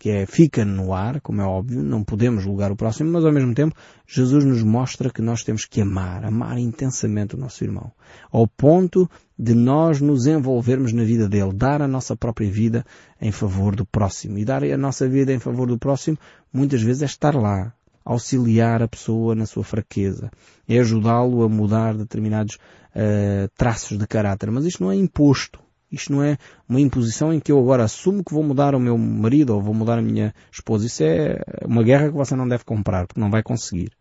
que 0.03 0.11
é, 0.11 0.27
fica 0.27 0.65
no 0.65 0.93
ar, 0.93 1.21
como 1.21 1.41
é 1.41 1.45
óbvio, 1.45 1.81
não 1.81 2.03
podemos 2.03 2.43
julgar 2.43 2.73
o 2.73 2.77
próximo, 2.77 3.13
mas 3.13 3.25
ao 3.25 3.31
mesmo 3.31 3.55
tempo 3.55 3.77
Jesus 4.05 4.45
nos 4.45 4.61
mostra 4.61 5.09
que 5.09 5.23
nós 5.23 5.45
temos 5.45 5.65
que 5.65 5.81
amar, 5.81 6.25
amar 6.25 6.59
intensamente 6.59 7.37
o 7.37 7.39
nosso 7.39 7.63
irmão, 7.63 7.93
ao 8.33 8.49
ponto 8.49 9.09
de 9.39 9.55
nós 9.55 10.01
nos 10.01 10.27
envolvermos 10.27 10.93
na 10.93 11.05
vida 11.05 11.29
dele, 11.29 11.53
dar 11.55 11.81
a 11.81 11.87
nossa 11.87 12.17
própria 12.17 12.51
vida 12.51 12.85
em 13.21 13.31
favor 13.31 13.77
do 13.77 13.87
próximo. 13.87 14.41
E 14.41 14.45
dar 14.45 14.65
a 14.65 14.77
nossa 14.77 15.09
vida 15.09 15.33
em 15.33 15.39
favor 15.39 15.69
do 15.69 15.79
próximo 15.79 16.19
muitas 16.53 16.83
vezes 16.83 17.03
é 17.03 17.07
estar 17.07 17.37
lá, 17.37 17.73
auxiliar 18.05 18.83
a 18.83 18.89
pessoa 18.89 19.37
na 19.37 19.47
sua 19.47 19.63
fraqueza, 19.63 20.33
é 20.69 20.81
ajudá-lo 20.81 21.45
a 21.45 21.49
mudar 21.49 21.95
determinados 21.95 22.57
uh, 22.57 23.49
traços 23.57 23.97
de 23.97 24.07
caráter. 24.09 24.51
Mas 24.51 24.65
isto 24.65 24.83
não 24.83 24.91
é 24.91 24.97
imposto. 24.97 25.62
Isto 25.93 26.13
não 26.13 26.23
é 26.23 26.39
uma 26.67 26.81
imposição 26.81 27.33
em 27.33 27.39
que 27.39 27.53
eu 27.53 27.59
agora 27.59 27.85
assumo 27.85 28.25
que 28.25 28.33
vou 28.33 28.43
mudar 28.43 28.75
o 28.75 28.81
meu 28.81 28.97
marido 28.97 29.55
ou 29.55 29.61
vou 29.61 29.75
mudar 29.75 29.99
a 29.99 30.03
minha 30.03 30.35
esposa. 30.51 30.87
Isso 30.87 31.05
é 31.05 31.39
uma 31.67 31.83
guerra 31.83 32.09
que 32.09 32.17
você 32.17 32.35
não 32.35 32.49
deve 32.49 32.65
comprar, 32.65 33.07
porque 33.07 33.21
não 33.21 33.31
vai 33.31 33.43
conseguir. 33.43 33.93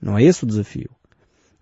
Não 0.00 0.18
é 0.18 0.24
esse 0.24 0.44
o 0.44 0.46
desafio. 0.46 0.90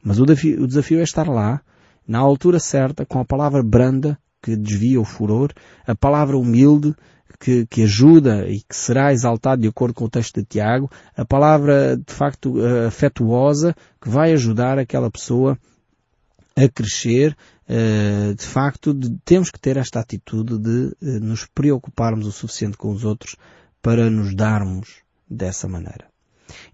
Mas 0.02 0.20
o 0.20 0.24
desafio, 0.24 0.62
o 0.62 0.66
desafio 0.66 1.00
é 1.00 1.02
estar 1.02 1.28
lá, 1.28 1.60
na 2.06 2.18
altura 2.18 2.58
certa, 2.58 3.04
com 3.04 3.18
a 3.18 3.24
palavra 3.24 3.62
branda, 3.62 4.18
que 4.42 4.56
desvia 4.56 5.00
o 5.00 5.04
furor, 5.04 5.52
a 5.86 5.94
palavra 5.94 6.36
humilde, 6.36 6.94
que, 7.38 7.66
que, 7.66 7.82
ajuda 7.82 8.48
e 8.48 8.60
que 8.60 8.76
será 8.76 9.12
exaltado 9.12 9.62
de 9.62 9.68
acordo 9.68 9.94
com 9.94 10.04
o 10.04 10.10
texto 10.10 10.40
de 10.40 10.46
Tiago, 10.46 10.90
a 11.16 11.24
palavra 11.24 11.96
de 11.96 12.12
facto 12.12 12.64
eh, 12.64 12.86
afetuosa 12.86 13.74
que 14.00 14.08
vai 14.08 14.32
ajudar 14.32 14.78
aquela 14.78 15.10
pessoa 15.10 15.58
a 16.56 16.68
crescer, 16.68 17.36
de 18.36 18.46
facto, 18.46 18.94
temos 19.24 19.50
que 19.50 19.60
ter 19.60 19.76
esta 19.76 20.00
atitude 20.00 20.58
de 20.58 20.96
eh, 21.00 21.20
nos 21.20 21.46
preocuparmos 21.46 22.26
o 22.26 22.32
suficiente 22.32 22.76
com 22.76 22.90
os 22.90 23.04
outros 23.04 23.36
para 23.80 24.10
nos 24.10 24.34
darmos 24.34 25.02
dessa 25.28 25.68
maneira. 25.68 26.06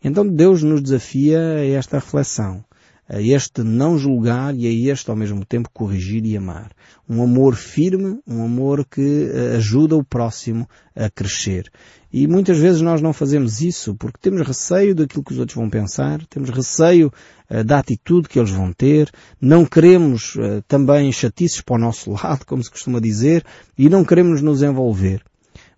Então 0.02 0.26
Deus 0.26 0.62
nos 0.62 0.82
desafia 0.82 1.38
a 1.38 1.66
esta 1.66 1.98
reflexão 1.98 2.64
a 3.08 3.20
este 3.20 3.62
não 3.62 3.96
julgar 3.96 4.54
e 4.54 4.66
a 4.66 4.92
este 4.92 5.08
ao 5.08 5.16
mesmo 5.16 5.44
tempo 5.44 5.70
corrigir 5.72 6.24
e 6.26 6.36
amar. 6.36 6.70
Um 7.08 7.22
amor 7.22 7.54
firme, 7.54 8.20
um 8.26 8.44
amor 8.44 8.84
que 8.84 9.30
eh, 9.32 9.56
ajuda 9.56 9.96
o 9.96 10.04
próximo 10.04 10.68
a 10.94 11.08
crescer. 11.08 11.70
E 12.12 12.26
muitas 12.26 12.58
vezes 12.58 12.80
nós 12.80 13.00
não 13.00 13.12
fazemos 13.12 13.60
isso 13.60 13.94
porque 13.94 14.18
temos 14.20 14.46
receio 14.46 14.94
daquilo 14.94 15.22
que 15.22 15.32
os 15.32 15.38
outros 15.38 15.56
vão 15.56 15.68
pensar, 15.68 16.24
temos 16.26 16.48
receio 16.50 17.12
uh, 17.50 17.62
da 17.62 17.78
atitude 17.78 18.28
que 18.28 18.38
eles 18.38 18.50
vão 18.50 18.72
ter, 18.72 19.10
não 19.38 19.66
queremos 19.66 20.34
uh, 20.36 20.62
também 20.66 21.12
chatices 21.12 21.60
para 21.60 21.76
o 21.76 21.78
nosso 21.78 22.10
lado, 22.12 22.46
como 22.46 22.62
se 22.62 22.70
costuma 22.70 22.98
dizer, 22.98 23.44
e 23.76 23.90
não 23.90 24.04
queremos 24.04 24.40
nos 24.40 24.62
envolver. 24.62 25.22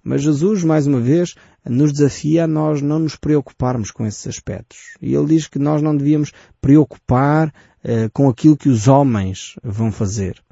Mas 0.03 0.23
Jesus, 0.23 0.65
mais 0.65 0.87
uma 0.87 1.01
vez, 1.01 1.35
nos 1.65 1.93
desafia 1.93 2.45
a 2.45 2.47
nós 2.47 2.81
não 2.81 2.99
nos 2.99 3.17
preocuparmos 3.17 3.91
com 3.91 4.07
esses 4.07 4.27
aspectos. 4.27 4.97
E 5.01 5.15
ele 5.15 5.27
diz 5.27 5.47
que 5.47 5.59
nós 5.59 5.83
não 5.83 5.97
devíamos 5.97 6.33
preocupar 6.61 7.53
eh, 7.83 8.09
com 8.13 8.29
aquilo 8.29 8.57
que 8.57 8.69
os 8.69 8.89
homens 8.89 9.57
vão 9.63 9.91
fazer. 9.91 10.43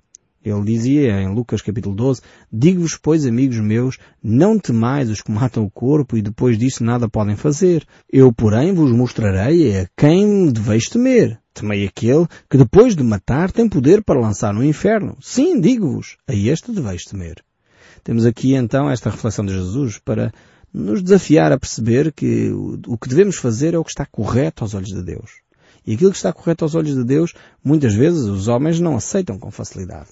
Ele 0.44 0.64
dizia 0.64 1.20
em 1.20 1.34
Lucas 1.34 1.60
capítulo 1.60 1.94
12, 1.94 2.22
Digo-vos, 2.52 2.96
pois, 2.96 3.26
amigos 3.26 3.58
meus, 3.58 3.98
não 4.22 4.58
temais 4.58 5.10
os 5.10 5.20
que 5.20 5.30
matam 5.30 5.64
o 5.64 5.70
corpo 5.70 6.16
e 6.16 6.22
depois 6.22 6.56
disso 6.56 6.84
nada 6.84 7.08
podem 7.08 7.36
fazer. 7.36 7.86
Eu, 8.10 8.32
porém, 8.32 8.72
vos 8.72 8.92
mostrarei 8.92 9.80
a 9.80 9.88
quem 9.96 10.50
deveis 10.50 10.88
temer. 10.88 11.38
Temei 11.52 11.86
aquele 11.86 12.26
que 12.48 12.56
depois 12.56 12.94
de 12.94 13.02
matar 13.02 13.50
tem 13.50 13.68
poder 13.68 14.02
para 14.02 14.20
lançar 14.20 14.54
no 14.54 14.64
inferno. 14.64 15.16
Sim, 15.20 15.60
digo-vos, 15.60 16.16
a 16.26 16.34
este 16.34 16.72
deveis 16.72 17.04
temer. 17.04 17.42
Temos 18.08 18.24
aqui 18.24 18.54
então 18.54 18.90
esta 18.90 19.10
reflexão 19.10 19.44
de 19.44 19.52
Jesus 19.52 19.98
para 19.98 20.32
nos 20.72 21.02
desafiar 21.02 21.52
a 21.52 21.58
perceber 21.58 22.10
que 22.10 22.50
o 22.50 22.96
que 22.96 23.06
devemos 23.06 23.36
fazer 23.36 23.74
é 23.74 23.78
o 23.78 23.84
que 23.84 23.90
está 23.90 24.06
correto 24.06 24.64
aos 24.64 24.72
olhos 24.72 24.88
de 24.88 25.02
Deus. 25.02 25.42
E 25.86 25.92
aquilo 25.92 26.10
que 26.10 26.16
está 26.16 26.32
correto 26.32 26.64
aos 26.64 26.74
olhos 26.74 26.94
de 26.94 27.04
Deus, 27.04 27.34
muitas 27.62 27.92
vezes 27.92 28.22
os 28.22 28.48
homens 28.48 28.80
não 28.80 28.96
aceitam 28.96 29.38
com 29.38 29.50
facilidade. 29.50 30.08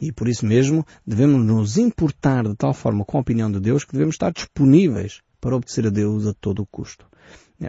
E 0.00 0.12
por 0.12 0.28
isso 0.28 0.46
mesmo 0.46 0.86
devemos 1.04 1.44
nos 1.44 1.76
importar 1.76 2.46
de 2.46 2.54
tal 2.54 2.72
forma 2.72 3.04
com 3.04 3.18
a 3.18 3.20
opinião 3.20 3.50
de 3.50 3.58
Deus 3.58 3.82
que 3.82 3.94
devemos 3.94 4.14
estar 4.14 4.30
disponíveis 4.30 5.20
para 5.40 5.56
obedecer 5.56 5.88
a 5.88 5.90
Deus 5.90 6.28
a 6.28 6.34
todo 6.34 6.62
o 6.62 6.66
custo. 6.66 7.04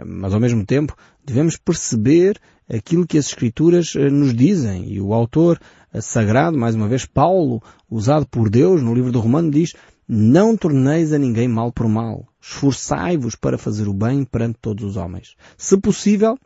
Mas 0.06 0.32
ao 0.32 0.38
mesmo 0.38 0.64
tempo 0.64 0.96
devemos 1.26 1.56
perceber 1.56 2.40
aquilo 2.72 3.04
que 3.04 3.18
as 3.18 3.26
Escrituras 3.26 3.94
eh, 3.96 4.08
nos 4.08 4.32
dizem. 4.32 4.92
E 4.92 5.00
o 5.00 5.12
autor 5.12 5.58
sagrado, 6.00 6.56
mais 6.56 6.74
uma 6.74 6.88
vez, 6.88 7.04
Paulo, 7.04 7.62
usado 7.90 8.26
por 8.26 8.48
Deus 8.48 8.82
no 8.82 8.94
livro 8.94 9.12
do 9.12 9.20
Romano, 9.20 9.50
diz 9.50 9.74
não 10.08 10.56
torneis 10.56 11.12
a 11.12 11.18
ninguém 11.18 11.48
mal 11.48 11.72
por 11.72 11.88
mal. 11.88 12.26
Esforçai-vos 12.40 13.36
para 13.36 13.56
fazer 13.56 13.88
o 13.88 13.94
bem 13.94 14.24
perante 14.24 14.58
todos 14.60 14.84
os 14.84 14.96
homens. 14.96 15.36
Se 15.56 15.78
possível, 15.78 16.36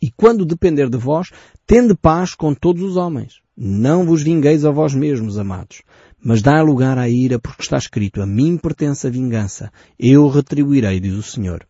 e 0.00 0.10
quando 0.10 0.44
depender 0.44 0.88
de 0.88 0.98
vós, 0.98 1.30
tende 1.66 1.94
paz 1.94 2.34
com 2.34 2.54
todos 2.54 2.82
os 2.82 2.96
homens. 2.96 3.40
Não 3.56 4.04
vos 4.04 4.22
vingueis 4.22 4.64
a 4.64 4.70
vós 4.70 4.94
mesmos, 4.94 5.38
amados, 5.38 5.82
mas 6.20 6.42
dá 6.42 6.60
lugar 6.62 6.98
à 6.98 7.08
ira, 7.08 7.38
porque 7.38 7.62
está 7.62 7.76
escrito, 7.76 8.22
a 8.22 8.26
mim 8.26 8.56
pertence 8.56 9.06
a 9.06 9.10
vingança, 9.10 9.70
eu 9.98 10.26
retribuirei, 10.28 10.98
diz 10.98 11.14
o 11.14 11.22
Senhor. 11.22 11.64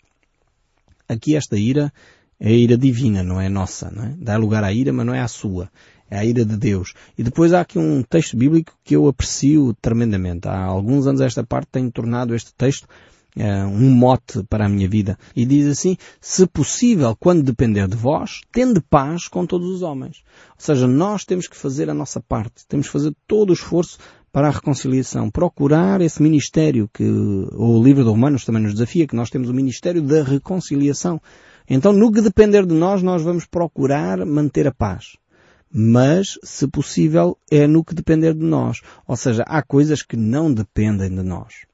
Aqui 1.08 1.36
esta 1.36 1.58
ira 1.58 1.92
é 2.40 2.48
a 2.48 2.52
ira 2.52 2.78
divina, 2.78 3.22
não 3.22 3.40
é 3.40 3.48
nossa, 3.48 3.90
não 3.90 4.04
é? 4.04 4.14
Dá 4.16 4.36
lugar 4.36 4.64
à 4.64 4.72
ira, 4.72 4.92
mas 4.92 5.04
não 5.04 5.14
é 5.14 5.20
a 5.20 5.28
sua. 5.28 5.68
É 6.12 6.18
a 6.18 6.24
ira 6.26 6.44
de 6.44 6.58
Deus. 6.58 6.92
E 7.16 7.22
depois 7.22 7.54
há 7.54 7.62
aqui 7.62 7.78
um 7.78 8.02
texto 8.02 8.36
bíblico 8.36 8.74
que 8.84 8.94
eu 8.94 9.08
aprecio 9.08 9.74
tremendamente. 9.80 10.46
Há 10.46 10.62
alguns 10.62 11.06
anos 11.06 11.22
esta 11.22 11.42
parte 11.42 11.68
tem 11.72 11.90
tornado 11.90 12.34
este 12.34 12.52
texto 12.54 12.86
uh, 13.34 13.66
um 13.66 13.90
mote 13.90 14.42
para 14.44 14.66
a 14.66 14.68
minha 14.68 14.86
vida. 14.86 15.18
E 15.34 15.46
diz 15.46 15.66
assim, 15.66 15.96
se 16.20 16.46
possível, 16.46 17.16
quando 17.18 17.42
depender 17.42 17.88
de 17.88 17.96
vós, 17.96 18.42
tende 18.52 18.78
paz 18.82 19.26
com 19.26 19.46
todos 19.46 19.66
os 19.70 19.80
homens. 19.80 20.18
Ou 20.50 20.56
seja, 20.58 20.86
nós 20.86 21.24
temos 21.24 21.48
que 21.48 21.56
fazer 21.56 21.88
a 21.88 21.94
nossa 21.94 22.20
parte. 22.20 22.66
Temos 22.68 22.88
que 22.88 22.92
fazer 22.92 23.14
todo 23.26 23.48
o 23.48 23.54
esforço 23.54 23.96
para 24.30 24.48
a 24.48 24.50
reconciliação, 24.50 25.30
procurar 25.30 26.02
esse 26.02 26.22
ministério 26.22 26.90
que 26.92 27.04
o 27.04 27.82
livro 27.82 28.04
de 28.04 28.10
Romanos 28.10 28.44
também 28.44 28.62
nos 28.62 28.74
desafia, 28.74 29.06
que 29.06 29.16
nós 29.16 29.30
temos 29.30 29.48
o 29.48 29.54
ministério 29.54 30.02
da 30.02 30.22
reconciliação. 30.22 31.18
Então, 31.66 31.92
no 31.92 32.12
que 32.12 32.20
depender 32.20 32.66
de 32.66 32.74
nós, 32.74 33.02
nós 33.02 33.22
vamos 33.22 33.46
procurar 33.46 34.26
manter 34.26 34.66
a 34.66 34.74
paz. 34.74 35.16
Mas, 35.74 36.38
se 36.44 36.68
possível, 36.68 37.38
é 37.50 37.66
no 37.66 37.82
que 37.82 37.94
depender 37.94 38.34
de 38.34 38.44
nós. 38.44 38.80
Ou 39.06 39.16
seja, 39.16 39.42
há 39.46 39.62
coisas 39.62 40.02
que 40.02 40.16
não 40.16 40.52
dependem 40.52 41.08
de 41.08 41.22
nós. 41.22 41.64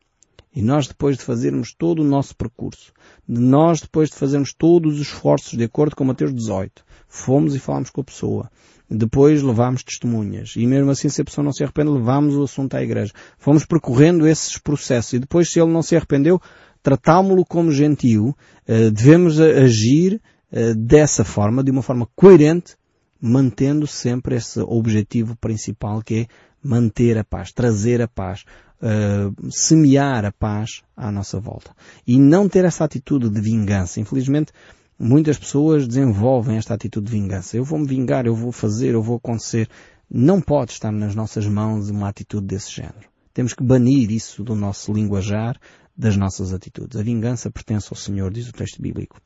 E 0.55 0.63
nós, 0.63 0.87
depois 0.87 1.17
de 1.17 1.25
fazermos 1.25 1.75
todo 1.75 2.01
o 2.01 2.05
nosso 2.05 2.35
percurso, 2.37 2.93
de 3.29 3.41
nós, 3.41 3.81
depois 3.81 4.09
de 4.09 4.17
fazermos 4.17 4.53
todos 4.53 4.95
os 4.95 5.01
esforços 5.01 5.59
de 5.59 5.65
acordo 5.65 5.95
com 5.95 6.05
Mateus 6.05 6.35
18, 6.35 6.85
fomos 7.09 7.55
e 7.55 7.59
falámos 7.59 7.91
com 7.91 8.01
a 8.01 8.05
pessoa, 8.05 8.51
depois 8.91 9.43
levámos 9.43 9.83
testemunhas. 9.83 10.55
E 10.57 10.67
mesmo 10.67 10.91
assim, 10.91 11.09
se 11.09 11.21
a 11.21 11.25
pessoa 11.25 11.45
não 11.45 11.53
se 11.53 11.63
arrepende, 11.63 11.91
levámos 11.91 12.35
o 12.35 12.45
assunto 12.45 12.75
à 12.75 12.83
igreja. 12.83 13.13
Fomos 13.37 13.67
percorrendo 13.67 14.27
esses 14.27 14.57
processos. 14.57 15.13
E 15.13 15.19
depois, 15.19 15.51
se 15.51 15.61
ele 15.61 15.71
não 15.71 15.83
se 15.83 15.95
arrependeu, 15.95 16.41
tratámo-lo 16.83 17.45
como 17.45 17.71
gentil. 17.71 18.35
Eh, 18.67 18.91
devemos 18.91 19.39
agir 19.39 20.21
eh, 20.51 20.73
dessa 20.75 21.23
forma, 21.23 21.63
de 21.63 21.71
uma 21.71 21.83
forma 21.83 22.09
coerente, 22.17 22.78
mantendo 23.21 23.87
sempre 23.87 24.37
esse 24.37 24.61
objetivo 24.61 25.37
principal 25.37 26.03
que 26.03 26.21
é 26.21 26.27
manter 26.63 27.17
a 27.19 27.25
paz, 27.25 27.53
trazer 27.53 28.03
a 28.03 28.09
paz, 28.09 28.45
uh, 28.83 29.51
semear 29.51 30.25
a 30.25 30.33
paz 30.33 30.83
à 30.97 31.11
nossa 31.11 31.39
volta. 31.39 31.71
E 32.07 32.19
não 32.19 32.49
ter 32.49 32.65
essa 32.65 32.85
atitude 32.85 33.29
de 33.29 33.41
vingança. 33.41 34.01
Infelizmente, 34.01 34.53
Muitas 35.01 35.39
pessoas 35.39 35.87
desenvolvem 35.87 36.57
esta 36.57 36.75
atitude 36.75 37.07
de 37.07 37.13
vingança. 37.13 37.57
Eu 37.57 37.63
vou 37.63 37.79
me 37.79 37.87
vingar, 37.87 38.27
eu 38.27 38.35
vou 38.35 38.51
fazer, 38.51 38.95
eu 38.95 39.03
vou 39.03 39.19
acontecer. 39.19 39.69
Não 40.11 40.41
pode 40.41 40.73
estar 40.73 40.91
nas 40.91 41.15
nossas 41.15 41.47
mãos 41.47 41.89
uma 41.89 42.09
atitude 42.09 42.49
desse 42.49 42.73
género. 42.73 43.09
Temos 43.33 43.55
que 43.55 43.63
banir 43.63 44.11
isso 44.11 44.43
do 44.43 44.57
nosso 44.57 44.93
linguajar, 44.93 45.57
das 45.99 46.17
nossas 46.17 46.55
atitudes. 46.55 46.97
A 46.97 47.03
vingança 47.03 47.51
pertence 47.51 47.89
ao 47.91 47.97
Senhor, 47.97 48.33
diz 48.33 48.49
o 48.49 48.53
texto 48.53 48.81
bíblico. 48.81 49.21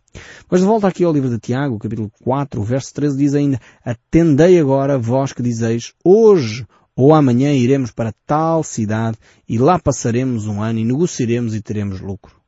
Mas 0.51 0.61
de 0.61 0.67
volta 0.67 0.89
aqui 0.89 1.05
ao 1.05 1.13
livro 1.13 1.29
de 1.29 1.39
Tiago, 1.39 1.79
capítulo 1.79 2.11
4, 2.25 2.59
o 2.59 2.65
verso 2.65 2.95
13 2.95 3.19
diz 3.19 3.35
ainda, 3.35 3.61
Atendei 3.85 4.59
agora 4.59 4.99
vós 4.99 5.35
que 5.35 5.43
dizeis, 5.43 5.93
hoje 6.03 6.67
ou 6.97 7.15
amanhã 7.15 7.53
iremos 7.53 7.91
para 7.91 8.15
tal 8.27 8.63
cidade 8.63 9.19
e 9.47 9.59
lá 9.59 9.79
passaremos 9.79 10.47
um 10.47 10.63
ano 10.63 10.79
e 10.79 10.85
negociaremos 10.85 11.55
e 11.55 11.61
teremos 11.61 12.01
lucro. 12.01 12.41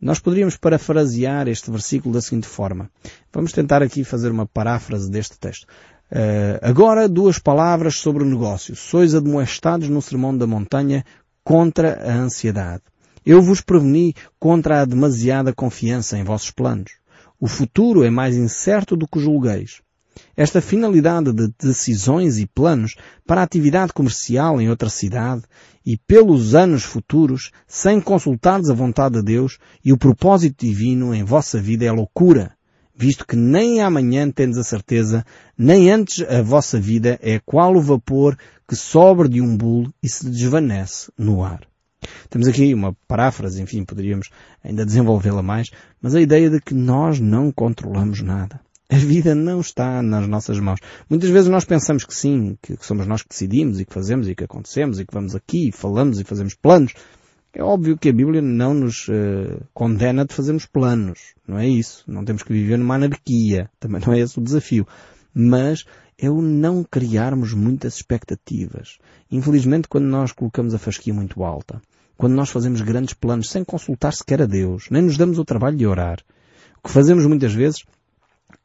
Nós 0.00 0.18
poderíamos 0.18 0.56
parafrasear 0.56 1.48
este 1.48 1.70
versículo 1.70 2.14
da 2.14 2.20
seguinte 2.20 2.46
forma. 2.46 2.90
Vamos 3.32 3.52
tentar 3.52 3.82
aqui 3.82 4.04
fazer 4.04 4.30
uma 4.30 4.46
paráfrase 4.46 5.10
deste 5.10 5.38
texto. 5.38 5.64
Uh, 6.10 6.58
agora 6.62 7.08
duas 7.08 7.38
palavras 7.38 7.96
sobre 7.96 8.22
o 8.22 8.26
negócio. 8.26 8.74
Sois 8.76 9.14
admoestados 9.14 9.88
no 9.88 10.00
sermão 10.00 10.36
da 10.36 10.46
montanha 10.46 11.04
contra 11.42 12.00
a 12.08 12.14
ansiedade. 12.14 12.82
Eu 13.30 13.42
vos 13.42 13.60
preveni 13.60 14.14
contra 14.40 14.80
a 14.80 14.84
demasiada 14.86 15.52
confiança 15.52 16.16
em 16.16 16.24
vossos 16.24 16.50
planos. 16.50 16.92
O 17.38 17.46
futuro 17.46 18.02
é 18.02 18.08
mais 18.08 18.34
incerto 18.34 18.96
do 18.96 19.06
que 19.06 19.20
julgueis. 19.20 19.82
esta 20.34 20.62
finalidade 20.62 21.30
de 21.34 21.52
decisões 21.60 22.38
e 22.38 22.46
planos 22.46 22.96
para 23.26 23.42
a 23.42 23.44
atividade 23.44 23.92
comercial 23.92 24.58
em 24.62 24.70
outra 24.70 24.88
cidade 24.88 25.42
e 25.84 25.98
pelos 25.98 26.54
anos 26.54 26.84
futuros, 26.84 27.50
sem 27.66 28.00
consultares 28.00 28.70
a 28.70 28.74
vontade 28.74 29.16
de 29.16 29.22
Deus 29.22 29.58
e 29.84 29.92
o 29.92 29.98
propósito 29.98 30.64
divino 30.64 31.14
em 31.14 31.22
vossa 31.22 31.60
vida 31.60 31.84
é 31.84 31.92
loucura, 31.92 32.56
visto 32.96 33.26
que 33.26 33.36
nem 33.36 33.82
amanhã 33.82 34.30
tendes 34.30 34.56
a 34.56 34.64
certeza, 34.64 35.22
nem 35.56 35.90
antes 35.90 36.26
a 36.26 36.40
vossa 36.40 36.80
vida 36.80 37.18
é 37.20 37.38
qual 37.38 37.76
o 37.76 37.82
vapor 37.82 38.38
que 38.66 38.74
sobra 38.74 39.28
de 39.28 39.42
um 39.42 39.54
bulo 39.54 39.92
e 40.02 40.08
se 40.08 40.24
desvanece 40.24 41.12
no 41.18 41.44
ar. 41.44 41.68
Temos 42.30 42.48
aqui 42.48 42.72
uma 42.74 42.96
paráfrase, 43.06 43.62
enfim, 43.62 43.84
poderíamos 43.84 44.30
ainda 44.62 44.84
desenvolvê-la 44.84 45.42
mais, 45.42 45.68
mas 46.00 46.14
a 46.14 46.20
ideia 46.20 46.50
de 46.50 46.60
que 46.60 46.74
nós 46.74 47.20
não 47.20 47.52
controlamos 47.52 48.20
nada. 48.22 48.60
A 48.90 48.96
vida 48.96 49.34
não 49.34 49.60
está 49.60 50.02
nas 50.02 50.26
nossas 50.26 50.58
mãos. 50.58 50.80
Muitas 51.10 51.28
vezes 51.28 51.50
nós 51.50 51.66
pensamos 51.66 52.04
que 52.04 52.14
sim, 52.14 52.56
que 52.62 52.74
somos 52.80 53.06
nós 53.06 53.22
que 53.22 53.28
decidimos 53.28 53.78
e 53.78 53.84
que 53.84 53.92
fazemos 53.92 54.28
e 54.28 54.34
que 54.34 54.44
acontecemos 54.44 54.98
e 54.98 55.04
que 55.04 55.12
vamos 55.12 55.34
aqui 55.34 55.68
e 55.68 55.72
falamos 55.72 56.18
e 56.18 56.24
fazemos 56.24 56.54
planos. 56.54 56.94
É 57.52 57.62
óbvio 57.62 57.98
que 57.98 58.08
a 58.08 58.12
Bíblia 58.12 58.40
não 58.40 58.72
nos 58.72 59.08
uh, 59.08 59.62
condena 59.74 60.24
de 60.24 60.34
fazermos 60.34 60.64
planos. 60.64 61.34
Não 61.46 61.58
é 61.58 61.68
isso. 61.68 62.04
Não 62.06 62.24
temos 62.24 62.42
que 62.42 62.52
viver 62.52 62.78
numa 62.78 62.94
anarquia. 62.94 63.70
Também 63.78 64.00
não 64.06 64.14
é 64.14 64.20
esse 64.20 64.38
o 64.38 64.42
desafio. 64.42 64.86
Mas 65.34 65.84
é 66.18 66.30
o 66.30 66.40
não 66.40 66.82
criarmos 66.82 67.52
muitas 67.52 67.96
expectativas. 67.96 68.98
Infelizmente, 69.30 69.86
quando 69.86 70.06
nós 70.06 70.32
colocamos 70.32 70.74
a 70.74 70.78
fasquia 70.78 71.12
muito 71.12 71.44
alta, 71.44 71.80
quando 72.18 72.34
nós 72.34 72.50
fazemos 72.50 72.80
grandes 72.80 73.14
planos 73.14 73.48
sem 73.48 73.62
consultar 73.64 74.12
sequer 74.12 74.42
a 74.42 74.46
Deus, 74.46 74.88
nem 74.90 75.00
nos 75.00 75.16
damos 75.16 75.38
o 75.38 75.44
trabalho 75.44 75.76
de 75.76 75.86
orar, 75.86 76.18
o 76.82 76.88
que 76.88 76.92
fazemos 76.92 77.24
muitas 77.24 77.54
vezes 77.54 77.84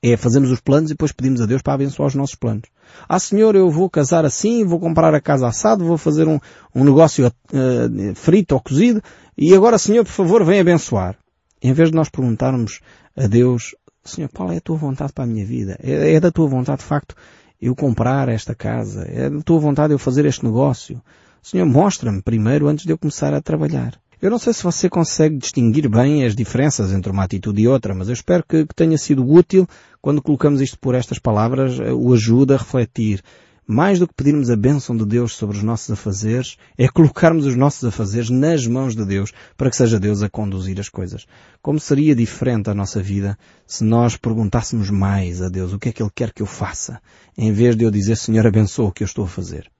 é 0.01 0.17
fazemos 0.17 0.49
os 0.49 0.59
planos 0.59 0.89
e 0.89 0.93
depois 0.95 1.11
pedimos 1.11 1.39
a 1.39 1.45
Deus 1.45 1.61
para 1.61 1.73
abençoar 1.73 2.07
os 2.07 2.15
nossos 2.15 2.35
planos. 2.35 2.63
Ah 3.07 3.19
Senhor, 3.19 3.55
eu 3.55 3.69
vou 3.69 3.89
casar 3.89 4.25
assim, 4.25 4.65
vou 4.65 4.79
comprar 4.79 5.13
a 5.13 5.21
casa 5.21 5.47
assado, 5.47 5.85
vou 5.85 5.99
fazer 5.99 6.27
um, 6.27 6.39
um 6.73 6.83
negócio 6.83 7.27
uh, 7.27 8.15
frito 8.15 8.55
ou 8.55 8.61
cozido 8.61 9.01
e 9.37 9.53
agora 9.53 9.77
Senhor, 9.77 10.03
por 10.03 10.11
favor, 10.11 10.43
vem 10.43 10.59
abençoar. 10.59 11.15
Em 11.61 11.73
vez 11.73 11.91
de 11.91 11.95
nós 11.95 12.09
perguntarmos 12.09 12.79
a 13.15 13.27
Deus, 13.27 13.75
Senhor, 14.03 14.29
qual 14.33 14.51
é 14.51 14.57
a 14.57 14.61
tua 14.61 14.77
vontade 14.77 15.13
para 15.13 15.25
a 15.25 15.27
minha 15.27 15.45
vida? 15.45 15.77
É, 15.81 16.15
é 16.15 16.19
da 16.19 16.31
tua 16.31 16.47
vontade, 16.47 16.79
de 16.79 16.85
facto, 16.85 17.15
eu 17.61 17.75
comprar 17.75 18.29
esta 18.29 18.55
casa? 18.55 19.05
É 19.07 19.29
da 19.29 19.41
tua 19.41 19.59
vontade 19.59 19.93
eu 19.93 19.99
fazer 19.99 20.25
este 20.25 20.43
negócio? 20.43 20.99
Senhor, 21.43 21.65
mostra-me 21.65 22.21
primeiro 22.21 22.69
antes 22.69 22.85
de 22.85 22.93
eu 22.93 22.97
começar 22.97 23.33
a 23.33 23.41
trabalhar. 23.41 23.99
Eu 24.21 24.31
não 24.31 24.39
sei 24.39 24.53
se 24.53 24.63
você 24.63 24.89
consegue 24.89 25.35
distinguir 25.35 25.89
bem 25.89 26.23
as 26.23 26.33
diferenças 26.33 26.93
entre 26.93 27.11
uma 27.11 27.25
atitude 27.25 27.61
e 27.61 27.67
outra, 27.67 27.93
mas 27.93 28.07
eu 28.07 28.13
espero 28.13 28.45
que, 28.47 28.65
que 28.65 28.73
tenha 28.73 28.97
sido 28.97 29.29
útil 29.29 29.67
quando 30.01 30.21
colocamos 30.21 30.61
isto 30.61 30.79
por 30.79 30.95
estas 30.95 31.19
palavras, 31.19 31.77
eh, 31.81 31.91
o 31.91 32.13
ajuda 32.13 32.55
a 32.55 32.57
refletir. 32.57 33.21
Mais 33.67 33.99
do 33.99 34.07
que 34.07 34.13
pedirmos 34.13 34.49
a 34.49 34.55
bênção 34.55 34.95
de 34.95 35.05
Deus 35.05 35.35
sobre 35.35 35.57
os 35.57 35.63
nossos 35.63 35.91
afazeres, 35.91 36.55
é 36.77 36.87
colocarmos 36.87 37.45
os 37.45 37.57
nossos 37.57 37.83
afazeres 37.83 38.29
nas 38.29 38.65
mãos 38.65 38.95
de 38.95 39.05
Deus 39.05 39.33
para 39.57 39.69
que 39.69 39.75
seja 39.75 39.99
Deus 39.99 40.23
a 40.23 40.29
conduzir 40.29 40.79
as 40.79 40.87
coisas. 40.87 41.25
Como 41.61 41.77
seria 41.77 42.15
diferente 42.15 42.69
a 42.69 42.73
nossa 42.73 43.01
vida 43.01 43.37
se 43.67 43.83
nós 43.83 44.15
perguntássemos 44.15 44.89
mais 44.89 45.41
a 45.41 45.49
Deus 45.49 45.73
o 45.73 45.79
que 45.79 45.89
é 45.89 45.91
que 45.91 46.01
Ele 46.01 46.11
quer 46.15 46.31
que 46.31 46.41
eu 46.41 46.47
faça, 46.47 47.01
em 47.37 47.51
vez 47.51 47.75
de 47.75 47.83
eu 47.83 47.91
dizer 47.91 48.15
Senhor 48.15 48.47
abençoa 48.47 48.87
o 48.87 48.91
que 48.93 49.03
eu 49.03 49.07
estou 49.07 49.25
a 49.25 49.27
fazer. 49.27 49.72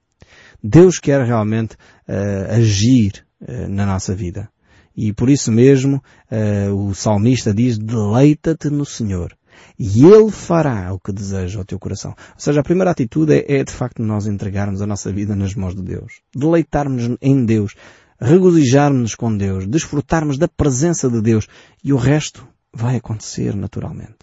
Deus 0.63 0.97
quer 0.97 1.25
realmente 1.25 1.75
uh, 2.07 2.51
agir 2.51 3.25
uh, 3.41 3.67
na 3.67 3.85
nossa 3.85 4.15
vida. 4.15 4.49
E 4.95 5.11
por 5.11 5.29
isso 5.29 5.51
mesmo 5.51 6.01
uh, 6.31 6.73
o 6.73 6.93
salmista 6.93 7.53
diz, 7.53 7.77
deleita-te 7.77 8.69
no 8.69 8.85
Senhor. 8.85 9.35
E 9.77 10.05
Ele 10.05 10.31
fará 10.31 10.93
o 10.93 10.99
que 10.99 11.11
deseja 11.11 11.59
ao 11.59 11.65
teu 11.65 11.79
coração. 11.79 12.11
Ou 12.11 12.39
seja, 12.39 12.61
a 12.61 12.63
primeira 12.63 12.91
atitude 12.91 13.33
é, 13.33 13.59
é 13.59 13.63
de 13.63 13.71
facto 13.71 14.01
nós 14.01 14.27
entregarmos 14.27 14.81
a 14.81 14.87
nossa 14.87 15.11
vida 15.11 15.35
nas 15.35 15.55
mãos 15.55 15.75
de 15.75 15.81
Deus. 15.81 16.21
Deleitarmos 16.35 17.17
em 17.21 17.45
Deus. 17.45 17.75
Regozijarmos-nos 18.21 19.15
com 19.15 19.35
Deus. 19.35 19.67
Desfrutarmos 19.67 20.37
da 20.37 20.47
presença 20.47 21.09
de 21.09 21.21
Deus. 21.21 21.47
E 21.83 21.91
o 21.91 21.97
resto 21.97 22.47
vai 22.71 22.97
acontecer 22.97 23.55
naturalmente. 23.55 24.19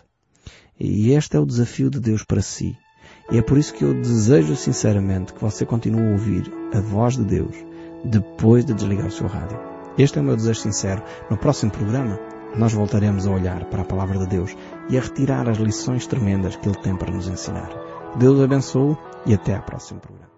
E 0.79 1.11
este 1.13 1.37
é 1.37 1.41
o 1.41 1.47
desafio 1.47 1.91
de 1.91 2.01
Deus 2.01 2.25
para 2.25 2.41
si. 2.41 2.77
E 3.31 3.39
é 3.39 3.43
por 3.43 3.57
isso 3.57 3.73
que 3.73 3.85
eu 3.85 3.95
desejo 3.95 4.57
sinceramente 4.57 5.33
que 5.33 5.41
você 5.41 5.65
continue 5.65 6.09
a 6.09 6.13
ouvir 6.13 6.53
a 6.75 6.81
voz 6.81 7.17
de 7.17 7.25
Deus 7.25 7.55
depois 8.05 8.65
de 8.65 8.75
desligar 8.75 9.07
o 9.07 9.11
seu 9.11 9.27
rádio. 9.27 9.59
Este 9.97 10.19
é 10.19 10.23
o 10.23 10.25
meu 10.25 10.37
desejo 10.37 10.61
sincero. 10.61 11.03
No 11.31 11.37
próximo 11.37 11.71
programa, 11.71 12.19
nós 12.57 12.73
voltaremos 12.73 13.27
a 13.27 13.31
olhar 13.31 13.65
para 13.67 13.83
a 13.83 13.85
palavra 13.85 14.19
de 14.19 14.27
Deus 14.27 14.57
e 14.89 14.99
a 14.99 15.01
retirar 15.01 15.49
as 15.49 15.59
lições 15.59 16.07
tremendas 16.07 16.57
que 16.57 16.69
Ele 16.69 16.79
tem 16.79 16.97
para 16.97 17.13
nos 17.13 17.29
ensinar. 17.29 17.71
Deus 18.17 18.41
abençoe 18.41 18.97
e 19.27 19.35
até 19.35 19.55
ao 19.55 19.63
próximo 19.63 20.01
programa. 20.01 20.30